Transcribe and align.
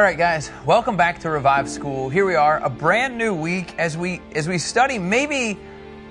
All 0.00 0.06
right, 0.06 0.16
guys, 0.16 0.50
welcome 0.64 0.96
back 0.96 1.18
to 1.20 1.30
Revive 1.30 1.68
School. 1.68 2.08
Here 2.08 2.24
we 2.24 2.34
are, 2.34 2.58
a 2.64 2.70
brand 2.70 3.18
new 3.18 3.34
week 3.34 3.74
as 3.78 3.98
we 3.98 4.22
as 4.34 4.48
we 4.48 4.56
study 4.56 4.98
maybe 4.98 5.58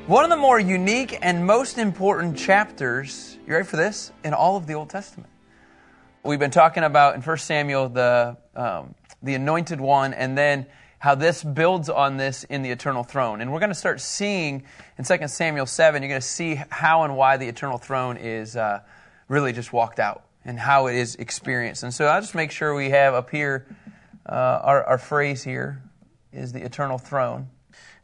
one 0.05 0.23
of 0.23 0.30
the 0.30 0.38
more 0.38 0.59
unique 0.59 1.18
and 1.23 1.48
most 1.48 1.80
important 1.80 2.38
chapters. 2.38 3.40
You 3.48 3.54
ready 3.54 3.66
for 3.66 3.77
this? 3.77 4.12
In 4.23 4.36
all 4.36 4.58
of 4.58 4.68
the 4.68 4.76
Old 4.76 4.91
Testament. 4.91 5.32
We've 6.22 6.38
been 6.38 6.52
talking 6.52 6.84
about 6.84 7.16
in 7.16 7.22
1 7.23 7.38
Samuel 7.40 7.90
the 7.90 8.38
um, 8.55 8.94
the 9.23 9.34
Anointed 9.34 9.82
One, 9.82 10.13
and 10.13 10.38
then 10.38 10.68
how 10.99 11.16
this 11.16 11.44
builds 11.44 11.90
on 11.90 12.18
this 12.18 12.44
in 12.44 12.62
the 12.62 12.70
eternal 12.70 13.04
throne. 13.04 13.41
And 13.41 13.52
we're 13.52 13.60
going 13.60 13.71
to 13.71 13.76
start 13.76 14.02
seeing 14.02 14.66
in 14.99 15.04
2 15.04 15.27
Samuel 15.27 15.66
7, 15.66 16.04
you're 16.04 16.10
going 16.10 16.21
to 16.21 16.27
see 16.27 16.62
how 16.70 17.05
and 17.05 17.18
why 17.18 17.38
the 17.38 17.48
eternal 17.48 17.80
throne 17.80 18.18
is 18.18 18.55
uh, 18.55 18.82
really 19.30 19.52
just 19.52 19.74
walked 19.74 19.99
out 19.99 20.26
and 20.46 20.60
how 20.60 20.88
it 20.88 20.96
is 20.96 21.16
experienced. 21.16 21.84
And 21.84 21.94
so 21.94 22.05
I'll 22.05 22.21
just 22.21 22.35
make 22.35 22.52
sure 22.52 22.74
we 22.74 22.90
have 22.90 23.13
up 23.13 23.30
here 23.30 23.66
uh, 24.30 24.62
our, 24.64 24.84
our 24.84 24.98
phrase 24.98 25.44
here 25.44 25.82
is 26.32 26.54
the 26.54 26.64
eternal 26.64 26.98
throne. 26.98 27.48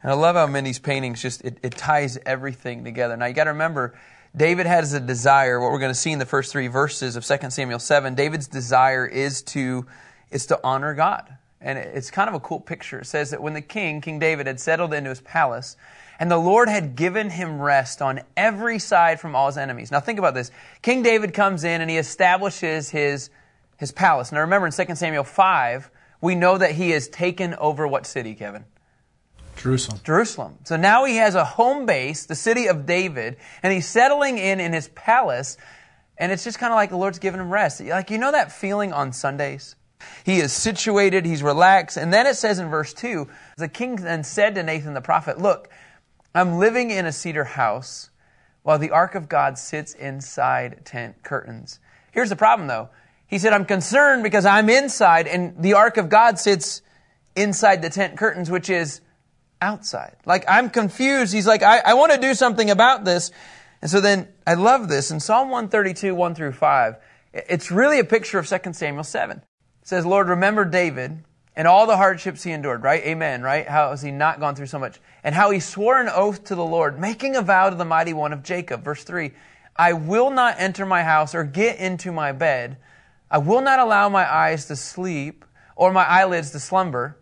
And 0.02 0.10
I 0.10 0.14
love 0.14 0.36
how 0.36 0.46
Mindy's 0.46 0.78
paintings 0.78 1.22
just 1.22 1.44
it, 1.44 1.58
it 1.62 1.72
ties 1.72 2.18
everything 2.26 2.84
together. 2.84 3.16
Now 3.16 3.26
you 3.26 3.34
got 3.34 3.44
to 3.44 3.50
remember, 3.50 3.98
David 4.36 4.66
has 4.66 4.92
a 4.92 5.00
desire. 5.00 5.60
What 5.60 5.72
we're 5.72 5.78
going 5.78 5.92
to 5.92 5.98
see 5.98 6.12
in 6.12 6.18
the 6.18 6.26
first 6.26 6.52
three 6.52 6.66
verses 6.66 7.16
of 7.16 7.24
2 7.24 7.50
Samuel 7.50 7.78
7, 7.78 8.14
David's 8.14 8.48
desire 8.48 9.06
is 9.06 9.42
to 9.42 9.86
is 10.30 10.46
to 10.46 10.58
honor 10.64 10.94
God. 10.94 11.36
And 11.60 11.78
it's 11.78 12.10
kind 12.10 12.28
of 12.28 12.34
a 12.34 12.40
cool 12.40 12.60
picture. 12.60 13.00
It 13.00 13.06
says 13.06 13.30
that 13.30 13.42
when 13.42 13.54
the 13.54 13.62
king, 13.62 14.00
King 14.00 14.18
David, 14.18 14.46
had 14.46 14.60
settled 14.60 14.92
into 14.92 15.10
his 15.10 15.20
palace, 15.20 15.76
and 16.18 16.30
the 16.30 16.36
Lord 16.36 16.68
had 16.68 16.96
given 16.96 17.30
him 17.30 17.60
rest 17.60 18.02
on 18.02 18.20
every 18.36 18.78
side 18.78 19.20
from 19.20 19.36
all 19.36 19.46
his 19.46 19.56
enemies. 19.56 19.90
Now 19.90 20.00
think 20.00 20.18
about 20.18 20.34
this. 20.34 20.50
King 20.82 21.02
David 21.02 21.32
comes 21.32 21.64
in 21.64 21.80
and 21.80 21.90
he 21.90 21.96
establishes 21.96 22.90
his, 22.90 23.30
his 23.78 23.92
palace. 23.92 24.32
Now 24.32 24.40
remember 24.40 24.66
in 24.66 24.72
2 24.72 24.94
Samuel 24.94 25.24
5, 25.24 25.90
we 26.20 26.34
know 26.34 26.58
that 26.58 26.72
he 26.72 26.90
has 26.90 27.08
taken 27.08 27.54
over 27.54 27.86
what 27.86 28.06
city, 28.06 28.34
Kevin? 28.34 28.64
Jerusalem. 29.56 30.00
Jerusalem. 30.04 30.58
So 30.64 30.76
now 30.76 31.04
he 31.04 31.16
has 31.16 31.34
a 31.34 31.44
home 31.44 31.86
base, 31.86 32.26
the 32.26 32.34
city 32.34 32.66
of 32.66 32.86
David, 32.86 33.36
and 33.62 33.72
he's 33.72 33.88
settling 33.88 34.38
in 34.38 34.60
in 34.60 34.72
his 34.72 34.88
palace, 34.88 35.56
and 36.18 36.30
it's 36.30 36.44
just 36.44 36.58
kind 36.58 36.72
of 36.72 36.76
like 36.76 36.90
the 36.90 36.96
Lord's 36.96 37.18
given 37.18 37.40
him 37.40 37.50
rest. 37.50 37.80
Like, 37.80 38.10
you 38.10 38.18
know 38.18 38.32
that 38.32 38.52
feeling 38.52 38.92
on 38.92 39.12
Sundays? 39.12 39.76
He 40.24 40.38
is 40.38 40.52
situated, 40.52 41.24
he's 41.24 41.42
relaxed, 41.42 41.96
and 41.96 42.12
then 42.12 42.26
it 42.26 42.36
says 42.36 42.58
in 42.58 42.68
verse 42.68 42.92
2 42.92 43.28
the 43.56 43.68
king 43.68 43.96
then 43.96 44.24
said 44.24 44.54
to 44.54 44.62
Nathan 44.62 44.94
the 44.94 45.00
prophet, 45.00 45.38
Look, 45.40 45.70
I'm 46.34 46.58
living 46.58 46.90
in 46.90 47.06
a 47.06 47.12
cedar 47.12 47.44
house 47.44 48.10
while 48.62 48.78
the 48.78 48.90
ark 48.90 49.14
of 49.14 49.28
God 49.28 49.56
sits 49.58 49.94
inside 49.94 50.84
tent 50.84 51.22
curtains. 51.22 51.78
Here's 52.12 52.28
the 52.28 52.36
problem 52.36 52.68
though. 52.68 52.90
He 53.26 53.38
said, 53.38 53.52
I'm 53.52 53.64
concerned 53.64 54.22
because 54.22 54.46
I'm 54.46 54.70
inside 54.70 55.26
and 55.26 55.60
the 55.62 55.74
ark 55.74 55.96
of 55.96 56.08
God 56.08 56.38
sits 56.38 56.82
inside 57.34 57.82
the 57.82 57.90
tent 57.90 58.16
curtains, 58.16 58.50
which 58.50 58.70
is 58.70 59.00
outside. 59.60 60.16
Like 60.24 60.44
I'm 60.48 60.70
confused. 60.70 61.32
He's 61.32 61.46
like, 61.46 61.62
I, 61.62 61.78
I 61.78 61.94
want 61.94 62.12
to 62.12 62.18
do 62.18 62.34
something 62.34 62.70
about 62.70 63.04
this. 63.04 63.30
And 63.82 63.90
so 63.90 64.00
then 64.00 64.28
I 64.46 64.54
love 64.54 64.88
this. 64.88 65.10
In 65.10 65.20
Psalm 65.20 65.50
132, 65.50 66.14
1 66.14 66.34
through 66.34 66.52
5, 66.52 66.96
it's 67.32 67.70
really 67.70 67.98
a 67.98 68.04
picture 68.04 68.38
of 68.38 68.48
2 68.48 68.72
Samuel 68.72 69.04
7. 69.04 69.38
It 69.38 69.42
says, 69.82 70.06
Lord, 70.06 70.28
remember 70.28 70.64
David 70.64 71.22
and 71.54 71.66
all 71.66 71.86
the 71.86 71.96
hardships 71.96 72.42
he 72.42 72.52
endured, 72.52 72.82
right? 72.82 73.02
Amen, 73.04 73.42
right? 73.42 73.66
How 73.66 73.90
has 73.90 74.02
he 74.02 74.10
not 74.10 74.40
gone 74.40 74.54
through 74.54 74.66
so 74.66 74.78
much? 74.78 75.00
And 75.24 75.34
how 75.34 75.50
he 75.50 75.60
swore 75.60 76.00
an 76.00 76.08
oath 76.08 76.44
to 76.44 76.54
the 76.54 76.64
Lord, 76.64 76.98
making 76.98 77.36
a 77.36 77.42
vow 77.42 77.70
to 77.70 77.76
the 77.76 77.84
mighty 77.84 78.12
one 78.12 78.32
of 78.32 78.42
Jacob. 78.42 78.84
Verse 78.84 79.04
3 79.04 79.32
I 79.78 79.92
will 79.92 80.30
not 80.30 80.56
enter 80.58 80.86
my 80.86 81.02
house 81.02 81.34
or 81.34 81.44
get 81.44 81.78
into 81.78 82.12
my 82.12 82.32
bed. 82.32 82.78
I 83.30 83.38
will 83.38 83.60
not 83.60 83.78
allow 83.78 84.08
my 84.08 84.30
eyes 84.32 84.66
to 84.66 84.76
sleep 84.76 85.44
or 85.74 85.92
my 85.92 86.04
eyelids 86.04 86.50
to 86.52 86.60
slumber 86.60 87.18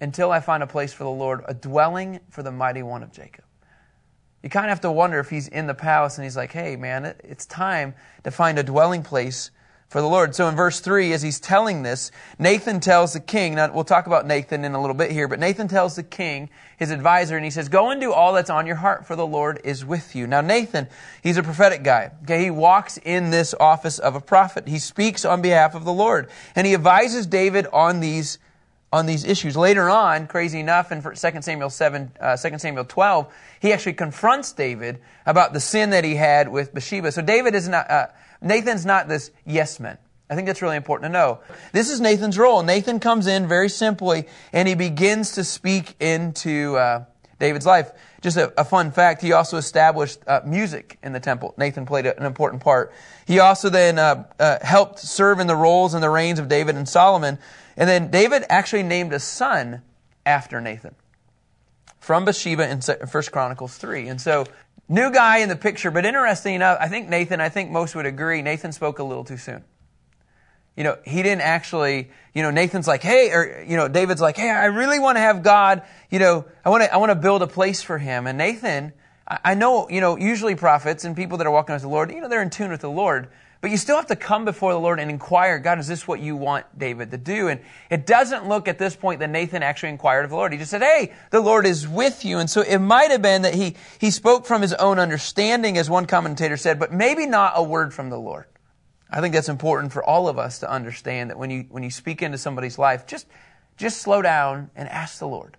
until 0.00 0.30
I 0.30 0.40
find 0.40 0.62
a 0.62 0.66
place 0.66 0.92
for 0.92 1.04
the 1.04 1.10
Lord, 1.10 1.42
a 1.46 1.54
dwelling 1.54 2.20
for 2.30 2.42
the 2.42 2.52
mighty 2.52 2.82
one 2.82 3.02
of 3.02 3.12
Jacob. 3.12 3.44
You 4.42 4.50
kind 4.50 4.66
of 4.66 4.70
have 4.70 4.82
to 4.82 4.92
wonder 4.92 5.18
if 5.18 5.30
he's 5.30 5.48
in 5.48 5.66
the 5.66 5.74
palace 5.74 6.18
and 6.18 6.24
he's 6.24 6.36
like, 6.36 6.52
hey, 6.52 6.76
man, 6.76 7.16
it's 7.24 7.46
time 7.46 7.94
to 8.24 8.30
find 8.30 8.58
a 8.58 8.62
dwelling 8.62 9.02
place 9.02 9.50
for 9.88 10.00
the 10.00 10.08
Lord. 10.08 10.34
So 10.34 10.48
in 10.48 10.56
verse 10.56 10.80
3, 10.80 11.12
as 11.12 11.22
he's 11.22 11.38
telling 11.38 11.82
this, 11.82 12.10
Nathan 12.38 12.80
tells 12.80 13.12
the 13.12 13.20
king, 13.20 13.54
now 13.54 13.72
we'll 13.72 13.84
talk 13.84 14.06
about 14.06 14.26
Nathan 14.26 14.64
in 14.64 14.74
a 14.74 14.80
little 14.80 14.96
bit 14.96 15.12
here, 15.12 15.28
but 15.28 15.38
Nathan 15.38 15.68
tells 15.68 15.94
the 15.94 16.02
king, 16.02 16.50
his 16.76 16.90
advisor, 16.90 17.36
and 17.36 17.44
he 17.44 17.50
says, 17.50 17.68
Go 17.68 17.90
and 17.90 18.00
do 18.00 18.12
all 18.12 18.32
that's 18.32 18.50
on 18.50 18.66
your 18.66 18.76
heart, 18.76 19.06
for 19.06 19.14
the 19.14 19.26
Lord 19.26 19.60
is 19.62 19.84
with 19.84 20.16
you. 20.16 20.26
Now 20.26 20.40
Nathan, 20.40 20.88
he's 21.22 21.36
a 21.36 21.42
prophetic 21.42 21.84
guy. 21.84 22.10
Okay, 22.24 22.44
he 22.44 22.50
walks 22.50 22.98
in 22.98 23.30
this 23.30 23.54
office 23.60 23.98
of 23.98 24.16
a 24.16 24.20
prophet. 24.20 24.66
He 24.66 24.78
speaks 24.78 25.24
on 25.24 25.40
behalf 25.40 25.74
of 25.74 25.84
the 25.84 25.92
Lord, 25.92 26.28
and 26.56 26.66
he 26.66 26.74
advises 26.74 27.26
David 27.26 27.66
on 27.72 28.00
these 28.00 28.38
on 28.92 29.04
these 29.04 29.24
issues. 29.24 29.56
Later 29.56 29.90
on, 29.90 30.26
crazy 30.26 30.60
enough, 30.60 30.92
in 30.92 31.02
2 31.02 31.14
Samuel 31.42 31.70
7, 31.70 32.12
uh, 32.20 32.36
2 32.36 32.58
Samuel 32.58 32.84
12, 32.84 33.32
he 33.60 33.72
actually 33.72 33.92
confronts 33.92 34.52
David 34.52 35.00
about 35.26 35.52
the 35.52 35.60
sin 35.60 35.90
that 35.90 36.04
he 36.04 36.14
had 36.14 36.48
with 36.48 36.72
Bathsheba. 36.72 37.10
So 37.12 37.20
David 37.20 37.54
is 37.54 37.68
not, 37.68 37.90
uh, 37.90 38.06
Nathan's 38.46 38.86
not 38.86 39.08
this 39.08 39.30
yes 39.44 39.80
man. 39.80 39.98
I 40.28 40.34
think 40.34 40.46
that's 40.46 40.62
really 40.62 40.76
important 40.76 41.12
to 41.12 41.12
know. 41.12 41.40
This 41.72 41.88
is 41.88 42.00
Nathan's 42.00 42.36
role. 42.36 42.62
Nathan 42.62 42.98
comes 42.98 43.26
in 43.26 43.46
very 43.46 43.68
simply 43.68 44.26
and 44.52 44.66
he 44.66 44.74
begins 44.74 45.32
to 45.32 45.44
speak 45.44 45.94
into 46.00 46.76
uh, 46.76 47.04
David's 47.38 47.66
life. 47.66 47.92
Just 48.22 48.36
a, 48.36 48.52
a, 48.60 48.64
fun 48.64 48.90
fact, 48.90 49.22
he 49.22 49.32
also 49.32 49.56
established 49.56 50.18
uh, 50.26 50.40
music 50.44 50.98
in 51.02 51.12
the 51.12 51.20
temple. 51.20 51.54
Nathan 51.56 51.86
played 51.86 52.06
a, 52.06 52.18
an 52.18 52.26
important 52.26 52.62
part. 52.62 52.92
He 53.26 53.38
also 53.38 53.68
then 53.68 53.98
uh, 54.00 54.24
uh, 54.40 54.58
helped 54.62 54.98
serve 54.98 55.38
in 55.38 55.46
the 55.46 55.54
roles 55.54 55.94
and 55.94 56.02
the 56.02 56.10
reigns 56.10 56.40
of 56.40 56.48
David 56.48 56.74
and 56.74 56.88
Solomon. 56.88 57.38
And 57.76 57.88
then 57.88 58.10
David 58.10 58.44
actually 58.48 58.82
named 58.82 59.12
a 59.12 59.20
son 59.20 59.82
after 60.24 60.60
Nathan 60.60 60.96
from 62.00 62.24
Bathsheba 62.24 62.68
in 62.68 62.80
1 62.80 63.22
Chronicles 63.32 63.76
3. 63.76 64.08
And 64.08 64.20
so 64.20 64.46
New 64.88 65.10
guy 65.10 65.38
in 65.38 65.48
the 65.48 65.56
picture, 65.56 65.90
but 65.90 66.04
interesting 66.06 66.54
enough, 66.54 66.78
I 66.80 66.88
think 66.88 67.08
Nathan, 67.08 67.40
I 67.40 67.48
think 67.48 67.70
most 67.70 67.94
would 67.96 68.06
agree, 68.06 68.40
Nathan 68.42 68.70
spoke 68.72 68.98
a 68.98 69.02
little 69.02 69.24
too 69.24 69.36
soon. 69.36 69.64
You 70.76 70.84
know, 70.84 70.98
he 71.04 71.22
didn't 71.22 71.40
actually, 71.40 72.10
you 72.34 72.42
know, 72.42 72.50
Nathan's 72.50 72.86
like, 72.86 73.02
hey, 73.02 73.30
or, 73.32 73.64
you 73.66 73.76
know, 73.76 73.88
David's 73.88 74.20
like, 74.20 74.36
hey, 74.36 74.50
I 74.50 74.66
really 74.66 74.98
want 75.00 75.16
to 75.16 75.20
have 75.20 75.42
God, 75.42 75.82
you 76.10 76.18
know, 76.18 76.44
I 76.64 76.68
want 76.68 76.84
to, 76.84 76.92
I 76.92 76.98
want 76.98 77.10
to 77.10 77.16
build 77.16 77.42
a 77.42 77.46
place 77.46 77.82
for 77.82 77.98
him. 77.98 78.26
And 78.26 78.38
Nathan, 78.38 78.92
I 79.26 79.54
know, 79.54 79.88
you 79.88 80.00
know, 80.00 80.16
usually 80.16 80.54
prophets 80.54 81.04
and 81.04 81.16
people 81.16 81.38
that 81.38 81.46
are 81.46 81.50
walking 81.50 81.72
with 81.72 81.82
the 81.82 81.88
Lord, 81.88 82.12
you 82.12 82.20
know, 82.20 82.28
they're 82.28 82.42
in 82.42 82.50
tune 82.50 82.70
with 82.70 82.82
the 82.82 82.90
Lord. 82.90 83.28
But 83.60 83.70
you 83.70 83.78
still 83.78 83.96
have 83.96 84.06
to 84.08 84.16
come 84.16 84.44
before 84.44 84.72
the 84.72 84.78
Lord 84.78 85.00
and 85.00 85.10
inquire, 85.10 85.58
God, 85.58 85.78
is 85.78 85.88
this 85.88 86.06
what 86.06 86.20
you 86.20 86.36
want 86.36 86.66
David 86.78 87.10
to 87.12 87.16
do? 87.16 87.48
And 87.48 87.60
it 87.90 88.06
doesn't 88.06 88.46
look 88.48 88.68
at 88.68 88.78
this 88.78 88.94
point 88.94 89.20
that 89.20 89.30
Nathan 89.30 89.62
actually 89.62 89.88
inquired 89.88 90.24
of 90.24 90.30
the 90.30 90.36
Lord. 90.36 90.52
He 90.52 90.58
just 90.58 90.70
said, 90.70 90.82
hey, 90.82 91.14
the 91.30 91.40
Lord 91.40 91.66
is 91.66 91.88
with 91.88 92.24
you. 92.24 92.38
And 92.38 92.50
so 92.50 92.60
it 92.60 92.78
might 92.78 93.10
have 93.10 93.22
been 93.22 93.42
that 93.42 93.54
he, 93.54 93.76
he 93.98 94.10
spoke 94.10 94.44
from 94.44 94.60
his 94.60 94.74
own 94.74 94.98
understanding, 94.98 95.78
as 95.78 95.88
one 95.88 96.06
commentator 96.06 96.56
said, 96.56 96.78
but 96.78 96.92
maybe 96.92 97.26
not 97.26 97.54
a 97.56 97.62
word 97.62 97.94
from 97.94 98.10
the 98.10 98.18
Lord. 98.18 98.44
I 99.10 99.20
think 99.20 99.34
that's 99.34 99.48
important 99.48 99.92
for 99.92 100.04
all 100.04 100.28
of 100.28 100.38
us 100.38 100.58
to 100.58 100.70
understand 100.70 101.30
that 101.30 101.38
when 101.38 101.50
you, 101.50 101.66
when 101.70 101.82
you 101.82 101.90
speak 101.90 102.22
into 102.22 102.38
somebody's 102.38 102.78
life, 102.78 103.06
just, 103.06 103.26
just 103.76 104.02
slow 104.02 104.20
down 104.20 104.70
and 104.76 104.88
ask 104.88 105.18
the 105.18 105.28
Lord. 105.28 105.56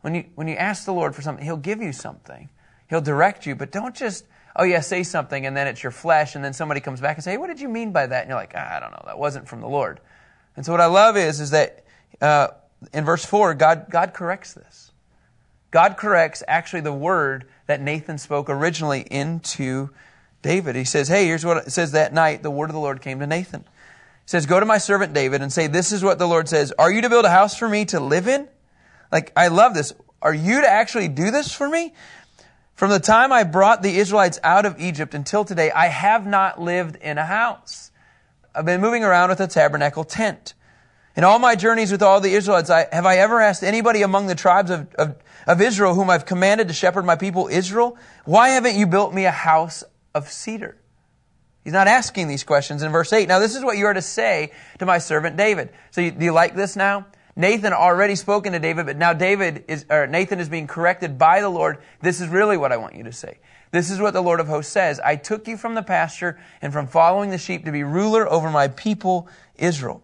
When 0.00 0.14
you, 0.14 0.24
when 0.34 0.48
you 0.48 0.56
ask 0.56 0.84
the 0.84 0.92
Lord 0.92 1.14
for 1.14 1.22
something, 1.22 1.44
He'll 1.44 1.56
give 1.56 1.80
you 1.80 1.92
something. 1.92 2.48
He'll 2.88 3.00
direct 3.00 3.46
you, 3.46 3.54
but 3.54 3.70
don't 3.70 3.94
just 3.94 4.24
oh 4.56 4.64
yeah, 4.64 4.80
say 4.80 5.02
something, 5.02 5.46
and 5.46 5.56
then 5.56 5.66
it's 5.66 5.82
your 5.82 5.92
flesh, 5.92 6.34
and 6.34 6.44
then 6.44 6.52
somebody 6.52 6.80
comes 6.80 7.00
back 7.00 7.16
and 7.16 7.24
say, 7.24 7.32
hey, 7.32 7.36
what 7.36 7.46
did 7.46 7.60
you 7.60 7.68
mean 7.68 7.92
by 7.92 8.06
that? 8.06 8.22
And 8.22 8.28
you're 8.28 8.38
like, 8.38 8.52
ah, 8.56 8.76
I 8.76 8.80
don't 8.80 8.90
know, 8.90 9.02
that 9.06 9.18
wasn't 9.18 9.48
from 9.48 9.60
the 9.60 9.68
Lord. 9.68 10.00
And 10.56 10.66
so 10.66 10.72
what 10.72 10.80
I 10.80 10.86
love 10.86 11.16
is, 11.16 11.40
is 11.40 11.50
that 11.50 11.84
uh, 12.20 12.48
in 12.92 13.04
verse 13.04 13.24
4, 13.24 13.54
God, 13.54 13.86
God 13.90 14.12
corrects 14.14 14.54
this. 14.54 14.90
God 15.70 15.96
corrects 15.96 16.42
actually 16.48 16.80
the 16.80 16.92
word 16.92 17.46
that 17.66 17.80
Nathan 17.80 18.18
spoke 18.18 18.50
originally 18.50 19.06
into 19.10 19.90
David. 20.42 20.74
He 20.74 20.84
says, 20.84 21.08
hey, 21.08 21.26
here's 21.26 21.44
what 21.44 21.58
it 21.58 21.70
says 21.70 21.92
that 21.92 22.12
night, 22.12 22.42
the 22.42 22.50
word 22.50 22.70
of 22.70 22.74
the 22.74 22.80
Lord 22.80 23.00
came 23.00 23.20
to 23.20 23.26
Nathan. 23.26 23.60
He 23.60 24.28
says, 24.30 24.46
go 24.46 24.58
to 24.58 24.66
my 24.66 24.78
servant 24.78 25.12
David 25.12 25.42
and 25.42 25.52
say, 25.52 25.66
this 25.66 25.92
is 25.92 26.02
what 26.02 26.18
the 26.18 26.26
Lord 26.26 26.48
says. 26.48 26.72
Are 26.78 26.90
you 26.90 27.02
to 27.02 27.08
build 27.08 27.24
a 27.24 27.30
house 27.30 27.56
for 27.56 27.68
me 27.68 27.84
to 27.86 28.00
live 28.00 28.26
in? 28.26 28.48
Like, 29.12 29.32
I 29.36 29.48
love 29.48 29.74
this. 29.74 29.92
Are 30.22 30.34
you 30.34 30.60
to 30.60 30.68
actually 30.68 31.08
do 31.08 31.30
this 31.30 31.52
for 31.52 31.68
me? 31.68 31.94
From 32.80 32.88
the 32.88 32.98
time 32.98 33.30
I 33.30 33.42
brought 33.42 33.82
the 33.82 33.98
Israelites 33.98 34.40
out 34.42 34.64
of 34.64 34.80
Egypt 34.80 35.12
until 35.12 35.44
today, 35.44 35.70
I 35.70 35.88
have 35.88 36.26
not 36.26 36.58
lived 36.58 36.96
in 36.96 37.18
a 37.18 37.26
house. 37.26 37.90
I've 38.54 38.64
been 38.64 38.80
moving 38.80 39.04
around 39.04 39.28
with 39.28 39.38
a 39.40 39.46
tabernacle 39.46 40.02
tent. 40.02 40.54
In 41.14 41.22
all 41.22 41.38
my 41.38 41.56
journeys 41.56 41.92
with 41.92 42.02
all 42.02 42.22
the 42.22 42.32
Israelites, 42.32 42.70
I, 42.70 42.86
have 42.90 43.04
I 43.04 43.18
ever 43.18 43.38
asked 43.38 43.62
anybody 43.62 44.00
among 44.00 44.28
the 44.28 44.34
tribes 44.34 44.70
of, 44.70 44.94
of, 44.94 45.16
of 45.46 45.60
Israel 45.60 45.92
whom 45.92 46.08
I've 46.08 46.24
commanded 46.24 46.68
to 46.68 46.72
shepherd 46.72 47.04
my 47.04 47.16
people 47.16 47.48
Israel, 47.48 47.98
why 48.24 48.48
haven't 48.48 48.76
you 48.76 48.86
built 48.86 49.12
me 49.12 49.26
a 49.26 49.30
house 49.30 49.84
of 50.14 50.30
cedar? 50.30 50.78
He's 51.62 51.74
not 51.74 51.86
asking 51.86 52.28
these 52.28 52.44
questions 52.44 52.82
in 52.82 52.90
verse 52.92 53.12
8. 53.12 53.28
Now, 53.28 53.40
this 53.40 53.56
is 53.56 53.62
what 53.62 53.76
you 53.76 53.84
are 53.84 53.92
to 53.92 54.00
say 54.00 54.52
to 54.78 54.86
my 54.86 54.96
servant 54.96 55.36
David. 55.36 55.68
So, 55.90 56.00
you, 56.00 56.12
do 56.12 56.24
you 56.24 56.32
like 56.32 56.56
this 56.56 56.76
now? 56.76 57.04
Nathan 57.36 57.72
already 57.72 58.16
spoken 58.16 58.52
to 58.52 58.58
David, 58.58 58.86
but 58.86 58.96
now 58.96 59.12
David 59.12 59.64
is, 59.68 59.86
or 59.88 60.06
Nathan 60.06 60.40
is 60.40 60.48
being 60.48 60.66
corrected 60.66 61.18
by 61.18 61.40
the 61.40 61.48
Lord. 61.48 61.78
This 62.00 62.20
is 62.20 62.28
really 62.28 62.56
what 62.56 62.72
I 62.72 62.76
want 62.76 62.94
you 62.94 63.04
to 63.04 63.12
say. 63.12 63.38
This 63.70 63.90
is 63.90 64.00
what 64.00 64.14
the 64.14 64.20
Lord 64.20 64.40
of 64.40 64.48
hosts 64.48 64.72
says. 64.72 64.98
I 65.00 65.16
took 65.16 65.46
you 65.46 65.56
from 65.56 65.74
the 65.74 65.82
pasture 65.82 66.40
and 66.60 66.72
from 66.72 66.86
following 66.86 67.30
the 67.30 67.38
sheep 67.38 67.64
to 67.64 67.72
be 67.72 67.84
ruler 67.84 68.28
over 68.28 68.50
my 68.50 68.68
people 68.68 69.28
Israel. 69.56 70.02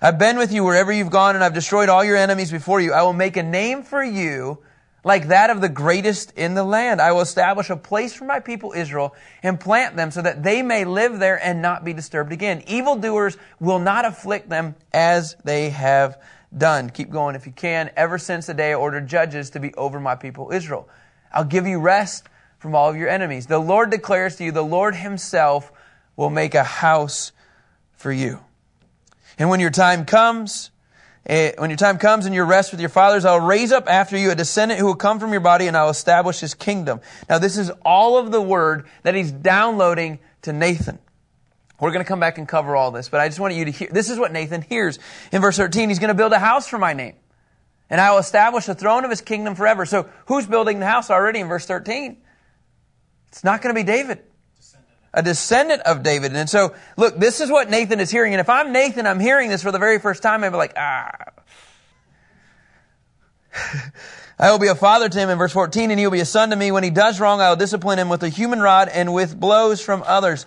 I've 0.00 0.18
been 0.18 0.38
with 0.38 0.52
you 0.52 0.64
wherever 0.64 0.92
you've 0.92 1.10
gone 1.10 1.34
and 1.34 1.44
I've 1.44 1.54
destroyed 1.54 1.88
all 1.88 2.04
your 2.04 2.16
enemies 2.16 2.50
before 2.50 2.80
you. 2.80 2.92
I 2.92 3.02
will 3.02 3.12
make 3.12 3.36
a 3.36 3.42
name 3.42 3.82
for 3.82 4.02
you 4.02 4.58
like 5.04 5.28
that 5.28 5.50
of 5.50 5.60
the 5.60 5.68
greatest 5.68 6.32
in 6.32 6.54
the 6.54 6.64
land. 6.64 7.00
I 7.00 7.12
will 7.12 7.20
establish 7.20 7.70
a 7.70 7.76
place 7.76 8.14
for 8.14 8.24
my 8.24 8.40
people 8.40 8.72
Israel 8.72 9.14
and 9.42 9.58
plant 9.58 9.96
them 9.96 10.10
so 10.10 10.22
that 10.22 10.42
they 10.42 10.62
may 10.62 10.84
live 10.84 11.18
there 11.18 11.44
and 11.44 11.60
not 11.60 11.84
be 11.84 11.92
disturbed 11.92 12.32
again. 12.32 12.62
Evildoers 12.66 13.36
will 13.60 13.80
not 13.80 14.04
afflict 14.04 14.48
them 14.48 14.74
as 14.92 15.36
they 15.44 15.70
have 15.70 16.22
done. 16.56 16.90
Keep 16.90 17.10
going 17.10 17.34
if 17.34 17.46
you 17.46 17.52
can. 17.52 17.90
Ever 17.96 18.18
since 18.18 18.46
the 18.46 18.54
day 18.54 18.72
I 18.72 18.74
ordered 18.74 19.06
judges 19.06 19.50
to 19.50 19.60
be 19.60 19.74
over 19.74 20.00
my 20.00 20.14
people 20.14 20.50
Israel. 20.52 20.88
I'll 21.32 21.44
give 21.44 21.66
you 21.66 21.78
rest 21.78 22.28
from 22.58 22.74
all 22.74 22.88
of 22.88 22.96
your 22.96 23.08
enemies. 23.08 23.46
The 23.46 23.58
Lord 23.58 23.90
declares 23.90 24.36
to 24.36 24.44
you, 24.44 24.52
the 24.52 24.62
Lord 24.62 24.94
himself 24.94 25.72
will 26.16 26.30
make 26.30 26.54
a 26.54 26.62
house 26.62 27.32
for 27.92 28.12
you. 28.12 28.40
And 29.38 29.48
when 29.48 29.60
your 29.60 29.70
time 29.70 30.04
comes, 30.04 30.70
eh, 31.26 31.52
when 31.58 31.70
your 31.70 31.76
time 31.76 31.98
comes 31.98 32.26
and 32.26 32.34
your 32.34 32.44
rest 32.44 32.70
with 32.70 32.80
your 32.80 32.90
fathers, 32.90 33.24
I'll 33.24 33.40
raise 33.40 33.72
up 33.72 33.88
after 33.88 34.16
you 34.16 34.30
a 34.30 34.34
descendant 34.34 34.78
who 34.78 34.86
will 34.86 34.94
come 34.94 35.18
from 35.18 35.32
your 35.32 35.40
body 35.40 35.66
and 35.66 35.76
I'll 35.76 35.90
establish 35.90 36.40
his 36.40 36.54
kingdom. 36.54 37.00
Now 37.28 37.38
this 37.38 37.56
is 37.56 37.70
all 37.84 38.18
of 38.18 38.30
the 38.30 38.42
word 38.42 38.86
that 39.02 39.14
he's 39.14 39.32
downloading 39.32 40.18
to 40.42 40.52
Nathan. 40.52 40.98
We're 41.82 41.90
going 41.90 42.04
to 42.04 42.08
come 42.08 42.20
back 42.20 42.38
and 42.38 42.46
cover 42.46 42.76
all 42.76 42.92
this, 42.92 43.08
but 43.08 43.20
I 43.20 43.26
just 43.26 43.40
want 43.40 43.54
you 43.54 43.64
to 43.64 43.72
hear, 43.72 43.88
this 43.90 44.08
is 44.08 44.16
what 44.16 44.30
Nathan 44.30 44.62
hears. 44.62 45.00
In 45.32 45.42
verse 45.42 45.56
13, 45.56 45.88
he's 45.88 45.98
going 45.98 46.10
to 46.10 46.14
build 46.14 46.32
a 46.32 46.38
house 46.38 46.68
for 46.68 46.78
my 46.78 46.92
name. 46.92 47.16
And 47.90 48.00
I 48.00 48.12
will 48.12 48.18
establish 48.18 48.66
the 48.66 48.74
throne 48.76 49.02
of 49.02 49.10
his 49.10 49.20
kingdom 49.20 49.56
forever. 49.56 49.84
So 49.84 50.08
who's 50.26 50.46
building 50.46 50.78
the 50.78 50.86
house 50.86 51.10
already 51.10 51.40
in 51.40 51.48
verse 51.48 51.66
13? 51.66 52.18
It's 53.30 53.42
not 53.42 53.62
going 53.62 53.74
to 53.74 53.80
be 53.80 53.84
David. 53.84 54.22
A 55.12 55.24
descendant 55.24 55.82
of 55.82 56.04
David. 56.04 56.36
And 56.36 56.48
so, 56.48 56.72
look, 56.96 57.18
this 57.18 57.40
is 57.40 57.50
what 57.50 57.68
Nathan 57.68 57.98
is 57.98 58.12
hearing. 58.12 58.32
And 58.32 58.40
if 58.40 58.48
I'm 58.48 58.72
Nathan, 58.72 59.04
I'm 59.04 59.18
hearing 59.18 59.50
this 59.50 59.64
for 59.64 59.72
the 59.72 59.80
very 59.80 59.98
first 59.98 60.22
time, 60.22 60.44
I'd 60.44 60.50
be 60.50 60.56
like, 60.58 60.74
ah. 60.76 61.10
I 64.38 64.52
will 64.52 64.60
be 64.60 64.68
a 64.68 64.76
father 64.76 65.08
to 65.08 65.18
him 65.18 65.30
in 65.30 65.36
verse 65.36 65.52
14, 65.52 65.90
and 65.90 65.98
he 65.98 66.06
will 66.06 66.12
be 66.12 66.20
a 66.20 66.24
son 66.24 66.50
to 66.50 66.56
me. 66.56 66.70
When 66.70 66.84
he 66.84 66.90
does 66.90 67.18
wrong, 67.18 67.40
I 67.40 67.48
will 67.48 67.56
discipline 67.56 67.98
him 67.98 68.08
with 68.08 68.22
a 68.22 68.28
human 68.28 68.60
rod 68.60 68.88
and 68.88 69.12
with 69.12 69.38
blows 69.38 69.80
from 69.80 70.04
others. 70.06 70.46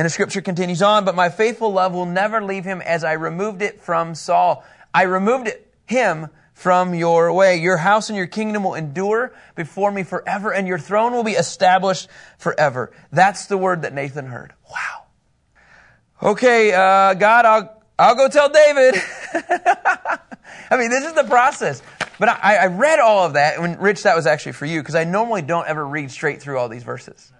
And 0.00 0.06
the 0.06 0.10
scripture 0.10 0.40
continues 0.40 0.80
on, 0.80 1.04
but 1.04 1.14
my 1.14 1.28
faithful 1.28 1.74
love 1.74 1.92
will 1.92 2.06
never 2.06 2.42
leave 2.42 2.64
him 2.64 2.80
as 2.80 3.04
I 3.04 3.12
removed 3.12 3.60
it 3.60 3.82
from 3.82 4.14
Saul. 4.14 4.64
I 4.94 5.02
removed 5.02 5.50
him 5.84 6.28
from 6.54 6.94
your 6.94 7.30
way. 7.34 7.58
Your 7.58 7.76
house 7.76 8.08
and 8.08 8.16
your 8.16 8.26
kingdom 8.26 8.64
will 8.64 8.76
endure 8.76 9.34
before 9.56 9.92
me 9.92 10.02
forever, 10.02 10.54
and 10.54 10.66
your 10.66 10.78
throne 10.78 11.12
will 11.12 11.22
be 11.22 11.32
established 11.32 12.08
forever. 12.38 12.92
That's 13.12 13.44
the 13.44 13.58
word 13.58 13.82
that 13.82 13.92
Nathan 13.92 14.24
heard. 14.24 14.54
Wow. 14.70 16.30
Okay, 16.30 16.72
uh, 16.72 17.12
God, 17.12 17.44
I'll, 17.44 17.82
I'll 17.98 18.14
go 18.14 18.28
tell 18.28 18.48
David. 18.48 18.94
I 19.34 20.78
mean, 20.78 20.88
this 20.88 21.04
is 21.04 21.12
the 21.12 21.24
process. 21.24 21.82
But 22.18 22.30
I, 22.30 22.56
I 22.56 22.66
read 22.68 23.00
all 23.00 23.26
of 23.26 23.34
that, 23.34 23.58
and 23.58 23.78
Rich, 23.78 24.04
that 24.04 24.16
was 24.16 24.26
actually 24.26 24.52
for 24.52 24.64
you, 24.64 24.80
because 24.80 24.94
I 24.94 25.04
normally 25.04 25.42
don't 25.42 25.68
ever 25.68 25.86
read 25.86 26.10
straight 26.10 26.40
through 26.40 26.56
all 26.56 26.70
these 26.70 26.84
verses. 26.84 27.34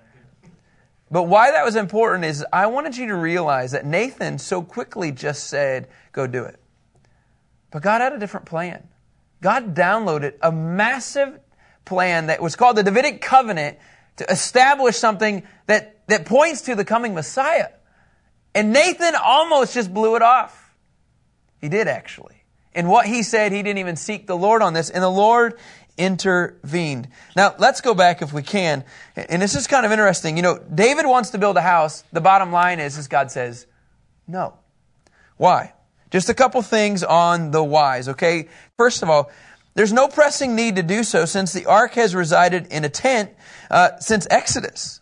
But 1.11 1.25
why 1.25 1.51
that 1.51 1.65
was 1.65 1.75
important 1.75 2.25
is 2.25 2.45
I 2.53 2.67
wanted 2.67 2.97
you 2.97 3.09
to 3.09 3.17
realize 3.17 3.73
that 3.73 3.85
Nathan 3.85 4.39
so 4.39 4.63
quickly 4.63 5.11
just 5.11 5.49
said, 5.49 5.89
go 6.13 6.27
do 6.27 6.45
it. 6.45 6.61
But 7.71 7.83
God 7.83 8.01
had 8.01 8.13
a 8.13 8.19
different 8.19 8.47
plan. 8.47 8.89
God 9.41 9.75
downloaded 9.75 10.35
a 10.43 10.53
massive 10.53 11.41
plan 11.85 12.27
that 12.27 12.41
was 12.41 12.55
called 12.55 12.77
the 12.77 12.83
Davidic 12.83 13.21
covenant 13.21 13.79
to 14.17 14.31
establish 14.31 14.97
something 14.97 15.43
that, 15.67 16.07
that 16.09 16.27
points 16.27 16.63
to 16.63 16.75
the 16.75 16.85
coming 16.85 17.15
Messiah. 17.15 17.71
And 18.55 18.73
Nathan 18.73 19.15
almost 19.15 19.75
just 19.75 19.93
blew 19.93 20.17
it 20.17 20.23
off. 20.23 20.75
He 21.61 21.69
did 21.69 21.89
actually. 21.89 22.37
And 22.73 22.89
what 22.89 23.07
he 23.07 23.23
said, 23.23 23.51
he 23.51 23.63
didn't 23.63 23.79
even 23.79 23.97
seek 23.97 24.27
the 24.27 24.37
Lord 24.37 24.63
on 24.63 24.75
this. 24.75 24.91
And 24.91 25.03
the 25.03 25.09
Lord 25.09 25.59
intervened. 26.01 27.09
Now, 27.37 27.55
let's 27.59 27.81
go 27.81 27.95
back 27.95 28.23
if 28.23 28.33
we 28.33 28.43
can. 28.43 28.85
And 29.15 29.41
this 29.41 29.55
is 29.55 29.67
kind 29.67 29.85
of 29.85 29.93
interesting. 29.93 30.37
You 30.37 30.43
know, 30.43 30.59
David 30.59 31.07
wants 31.07 31.31
to 31.31 31.39
build 31.39 31.57
a 31.57 31.61
house. 31.61 32.03
The 32.13 32.21
bottom 32.21 32.51
line 32.51 32.81
is, 32.81 32.97
is 32.99 33.07
God 33.07 33.31
says, 33.31 33.67
no. 34.27 34.55
Why? 35.37 35.75
Just 36.11 36.29
a 36.29 36.35
couple 36.35 36.63
things 36.63 37.05
on 37.05 37.51
the 37.51 37.63
whys, 37.63 38.09
okay? 38.09 38.49
First 38.77 39.03
of 39.03 39.11
all, 39.11 39.31
there's 39.75 39.93
no 39.93 40.09
pressing 40.09 40.57
need 40.57 40.77
to 40.77 40.83
do 40.83 41.05
so 41.05 41.25
since 41.27 41.53
the 41.53 41.67
ark 41.67 41.95
has 41.95 42.15
resided 42.15 42.67
in 42.69 42.85
a 42.85 42.89
tent 42.89 43.31
uh, 43.71 43.99
since 43.99 44.27
Exodus. 44.31 45.01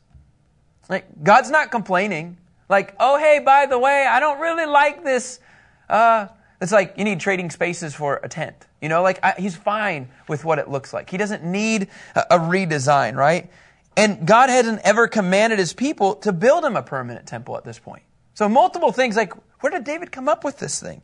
Like, 0.89 1.23
God's 1.23 1.51
not 1.51 1.71
complaining. 1.71 2.37
Like, 2.69 2.95
oh, 3.01 3.19
hey, 3.19 3.41
by 3.45 3.67
the 3.67 3.79
way, 3.79 4.07
I 4.07 4.21
don't 4.21 4.41
really 4.41 4.67
like 4.67 5.05
this. 5.05 5.41
Uh, 5.89 6.29
it's 6.61 6.73
like 6.73 6.95
you 6.97 7.05
need 7.05 7.21
trading 7.21 7.51
spaces 7.51 7.95
for 7.95 8.21
a 8.23 8.29
tent. 8.29 8.67
You 8.81 8.89
know, 8.89 9.03
like 9.03 9.23
I, 9.23 9.35
he's 9.39 9.57
fine 9.57 10.09
with 10.29 10.45
what 10.45 10.59
it 10.59 10.69
looks 10.69 10.93
like. 10.93 11.11
He 11.11 11.17
doesn't 11.17 11.45
need 11.45 11.89
a, 12.15 12.21
a 12.33 12.39
redesign, 12.39 13.15
right? 13.15 13.51
And 13.97 14.27
God 14.27 14.49
hasn't 14.51 14.81
ever 14.85 15.09
commanded 15.09 15.59
his 15.59 15.73
people 15.73 16.17
to 16.17 16.33
build 16.33 16.65
him 16.65 16.77
a 16.77 16.83
permanent 16.83 17.27
temple 17.27 17.57
at 17.57 17.65
this 17.65 17.79
point. 17.79 18.03
So 18.35 18.49
multiple 18.49 18.93
things 18.93 19.17
like, 19.17 19.33
where 19.61 19.71
did 19.71 19.85
David 19.85 20.13
come 20.13 20.29
up 20.29 20.45
with 20.45 20.59
this 20.59 20.81
thing? 20.81 21.03